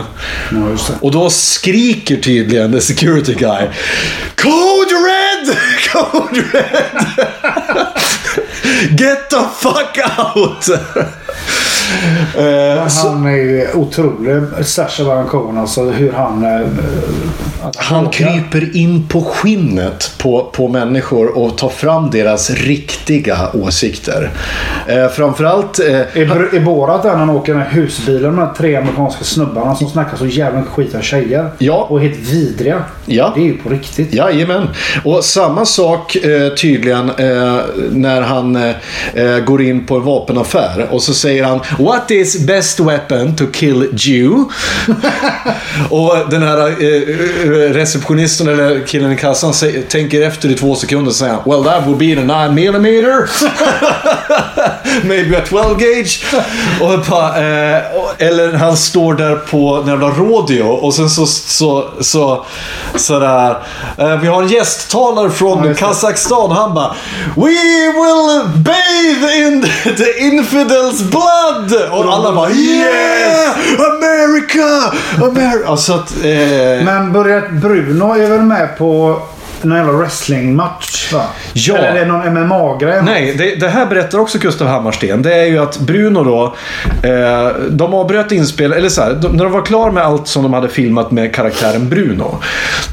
[0.51, 0.95] Ja.
[1.01, 3.67] Och då skriker tydligen the security guy
[4.35, 5.57] Code red!
[5.91, 7.07] Code red!
[8.97, 10.69] Get the fuck out!
[12.89, 14.43] Så, Han är ju otrolig.
[14.65, 16.45] Sacha Baron Cohen, alltså hur han...
[17.61, 18.11] att han vågar.
[18.11, 24.31] kryper in på skinnet på, på människor och tar fram deras riktiga åsikter.
[24.87, 25.79] Eh, framförallt...
[25.79, 30.17] Eh, Är, är Borat där han åker med husbilen med tre amerikanska snubbarna som snackar
[30.17, 31.49] så jävla skit om tjejer?
[31.57, 31.87] Ja.
[31.89, 32.83] Och är helt vidriga.
[33.05, 33.31] Ja.
[33.35, 34.13] Det är ju på riktigt.
[34.13, 34.67] Jajamän.
[35.05, 36.17] Och samma sak
[36.61, 37.11] tydligen
[37.91, 38.73] när han
[39.45, 43.89] går in på en vapenaffär och så säger han What is best weapon to kill
[43.93, 44.45] Jew?
[45.89, 51.09] och den här eh, receptionisten eller killen i kassan säger, tänker efter i två sekunder
[51.09, 53.29] och säger Well that would be the 9 millimeter.
[55.07, 56.19] Maybe a 12 gauge.
[56.81, 57.81] Och bara, eh,
[58.17, 62.45] eller han står där på en jävla rodeo och sen så, så, så
[62.95, 63.57] sådär.
[63.97, 65.73] Eh, vi har en gästtalare från Ja.
[65.73, 66.51] Kazakstan.
[66.51, 66.95] Han bara
[67.35, 69.61] We will bathe in
[69.97, 71.81] the infidels blood.
[71.91, 73.55] Och alla bara Yeah!
[73.79, 74.93] America!
[75.25, 75.67] America!
[75.69, 76.11] Alltså att...
[76.23, 79.21] Eh, Men börjat Bruno är väl med på
[79.63, 81.23] någon jävla wrestlingmatch va?
[81.53, 81.77] Ja.
[81.77, 83.01] Eller är det någon MMA-grej?
[83.03, 85.21] Nej, det, det här berättar också Gustav Hammarsten.
[85.21, 86.55] Det är ju att Bruno då,
[87.09, 90.43] eh, de avbröt inspel, eller så här, de, när de var klara med allt som
[90.43, 92.37] de hade filmat med karaktären Bruno.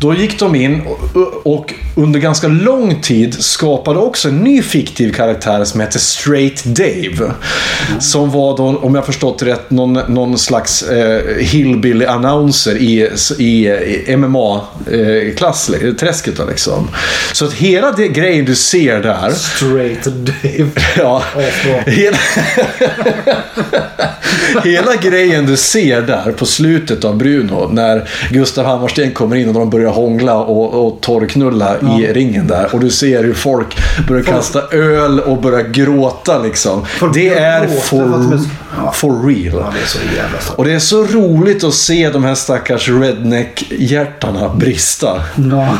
[0.00, 0.82] Då gick de in
[1.14, 6.64] och, och under ganska lång tid skapade också en ny fiktiv karaktär som heter Straight
[6.64, 7.32] Dave.
[8.00, 13.68] Som var då, om jag förstått rätt, någon, någon slags eh, hillbilly announcer i, i,
[13.68, 16.88] i MMA-klass, träsket då liksom.
[17.32, 20.70] Så att hela det grejen du ser där Straight Dave.
[20.96, 21.22] Ja,
[21.86, 22.16] hela,
[24.64, 29.54] hela grejen du ser där på slutet av Bruno när Gustav Hammarsten kommer in och
[29.54, 32.68] de börjar hångla och, och torrknulla i ringen där.
[32.74, 33.78] Och du ser hur folk
[34.08, 36.86] börjar kasta öl och börjar gråta liksom.
[36.86, 38.40] Folk det är for,
[38.76, 38.92] ja.
[38.92, 39.58] for real.
[39.60, 40.58] Ja, det är så jävla starkt.
[40.58, 45.22] Och det är så roligt att se de här stackars redneck-hjärtarna brista.
[45.50, 45.76] Ja.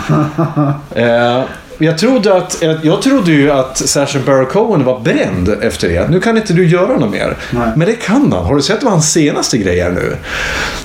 [0.94, 1.42] Eh,
[1.78, 6.10] jag, trodde att, eh, jag trodde ju att Sacha Baron Cohen var bränd efter det.
[6.10, 7.36] Nu kan inte du göra något mer.
[7.50, 7.68] Nej.
[7.76, 8.44] Men det kan han.
[8.44, 10.16] Har du sett vad hans senaste grej är nu?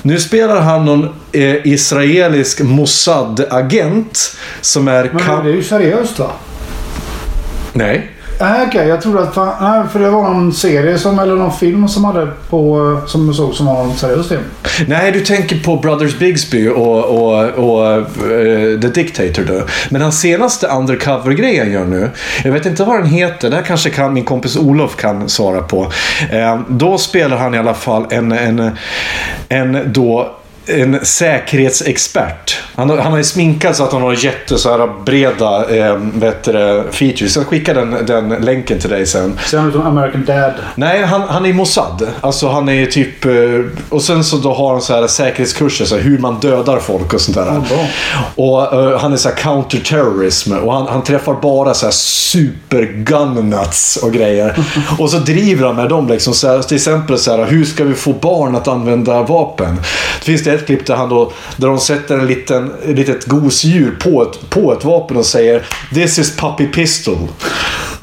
[0.02, 5.10] Nu spelar han någon eh, israelisk Mossad-agent som är...
[5.12, 6.30] Men kam- det är ju seriöst va?
[7.72, 8.10] Nej.
[8.40, 9.34] Nej okej, jag trodde att...
[9.34, 13.00] Fan, nej, för det var någon serie som, eller någon film som hade på...
[13.06, 14.42] Som jag såg som var en seriös film.
[14.86, 19.62] Nej, du tänker på Brothers Bigsby och, och, och uh, The Dictator då.
[19.90, 22.10] Men den senaste undercover-grejen gör nu.
[22.44, 23.50] Jag vet inte vad den heter.
[23.50, 25.82] Det här kanske kan, min kompis Olof kan svara på.
[26.32, 28.70] Uh, då spelar han i alla fall en, en,
[29.48, 32.56] en då en säkerhetsexpert.
[32.74, 35.96] Han, har- han har ju sminkat så att han har jätte så här breda eh,
[36.44, 37.36] det, features.
[37.36, 39.38] Jag skickar den, den länken till dig sen.
[39.46, 40.52] Ser han ut som American Dad?
[40.74, 42.08] Nej, han, han är Mossad.
[42.20, 43.24] Alltså han är typ...
[43.24, 43.32] eh,
[43.88, 47.14] Och sen så då har han så här säkerhetskurser, så här, hur man dödar folk
[47.14, 47.44] och sånt där.
[47.44, 47.86] Bra.
[48.34, 50.52] och eh, han är så här counterterrorism.
[50.52, 54.58] Och han, han träffar bara så här super gun nuts och grejer.
[54.98, 56.34] och så driver han med dem liksom.
[56.34, 59.76] Så här, till exempel så här, hur ska vi få barn att använda vapen?
[60.18, 63.26] Det finns det ett klipp där han då, där de sätter en liten, ett litet
[63.26, 67.28] gosedjur på ett, på ett vapen och säger This is puppy pistol.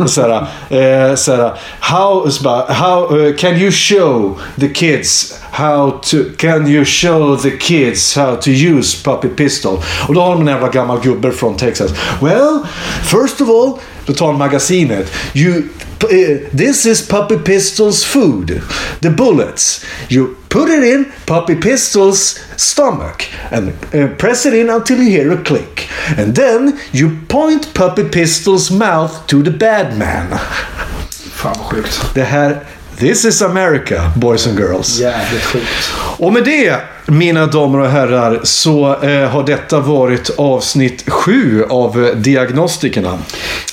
[0.05, 0.07] Såhär...
[0.07, 2.29] Så här, eh, så här, how,
[2.67, 8.35] how uh, can you show the kids how to, can you show the kids how
[8.35, 9.79] to use puppy pistol?
[10.07, 11.91] Och då har de en jävla gammal gubbe från Texas.
[12.21, 12.59] Well,
[13.03, 15.11] first of all, då tar han magasinet.
[15.33, 15.63] You,
[15.99, 18.61] this is puppy pistols food.
[19.01, 19.85] The bullets.
[20.09, 25.31] You put it in puppy pistols stomach and uh, press it in until you hear
[25.31, 25.89] a click.
[26.17, 30.39] And then you point puppy pistols mouth to the bad man.
[31.09, 32.01] Fan vad sjukt.
[32.13, 32.63] Det här,
[32.99, 34.99] this is America, boys and girls.
[34.99, 35.91] Jävligt sjukt.
[36.17, 42.05] Och med det, mina damer och herrar, så eh, har detta varit avsnitt sju av
[42.05, 43.19] eh, Diagnostikerna.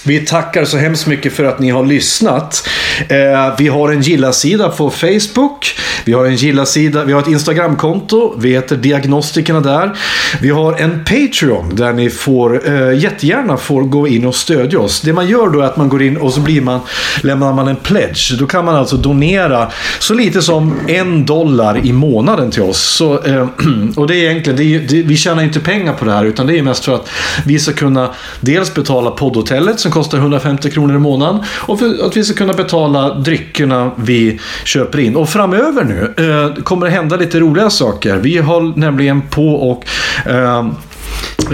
[0.05, 2.69] Vi tackar så hemskt mycket för att ni har lyssnat.
[3.09, 5.79] Eh, vi har en gilla-sida på Facebook.
[6.05, 8.35] Vi har en gilla-sida, vi har ett Instagramkonto.
[8.39, 9.93] Vi heter Diagnostikerna där.
[10.41, 15.01] Vi har en Patreon där ni får eh, jättegärna får gå in och stödja oss.
[15.01, 16.81] Det man gör då är att man går in och så blir man,
[17.23, 18.37] lämnar man en pledge.
[18.39, 22.83] Då kan man alltså donera så lite som en dollar i månaden till oss.
[22.83, 23.49] Så, eh,
[23.97, 26.47] och det är egentligen, det är, det, vi tjänar inte pengar på det här utan
[26.47, 27.09] det är mest för att
[27.47, 32.17] vi ska kunna dels betala poddhotellet som kostar 150 kronor i månaden och för att
[32.17, 35.17] vi ska kunna betala dryckerna vi köper in.
[35.17, 38.17] Och framöver nu eh, kommer det hända lite roliga saker.
[38.17, 39.85] Vi har nämligen på och
[40.31, 40.59] eh,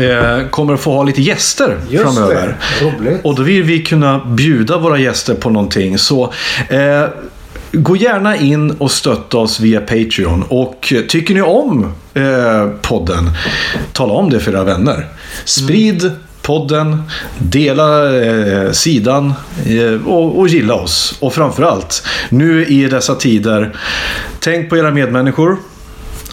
[0.05, 2.57] eh, kommer att få ha lite gäster Just framöver.
[2.81, 2.87] det.
[2.87, 3.21] Roligt.
[3.25, 5.99] Och då vill vi kunna bjuda våra gäster på någonting.
[5.99, 6.33] Så
[6.69, 7.05] eh,
[7.73, 10.45] gå gärna in och stötta oss via Patreon.
[10.49, 11.93] Och tycker ni om
[12.83, 13.31] podden,
[13.93, 15.07] tala om det för era vänner.
[15.45, 16.11] Sprid
[16.43, 17.03] podden,
[17.39, 19.35] dela eh, sidan
[19.67, 21.19] eh, och, och gilla oss.
[21.21, 23.77] Och framförallt, nu i dessa tider,
[24.41, 25.57] tänk på era medmänniskor.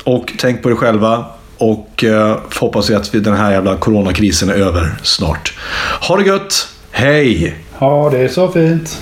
[0.04, 1.26] Och tänk på er själva.
[1.58, 5.54] Och eh, hoppas vi att den här jävla coronakrisen är över snart.
[6.02, 6.68] Ha det gött!
[6.92, 7.56] Hej!
[7.80, 9.02] Ja, det är så fint.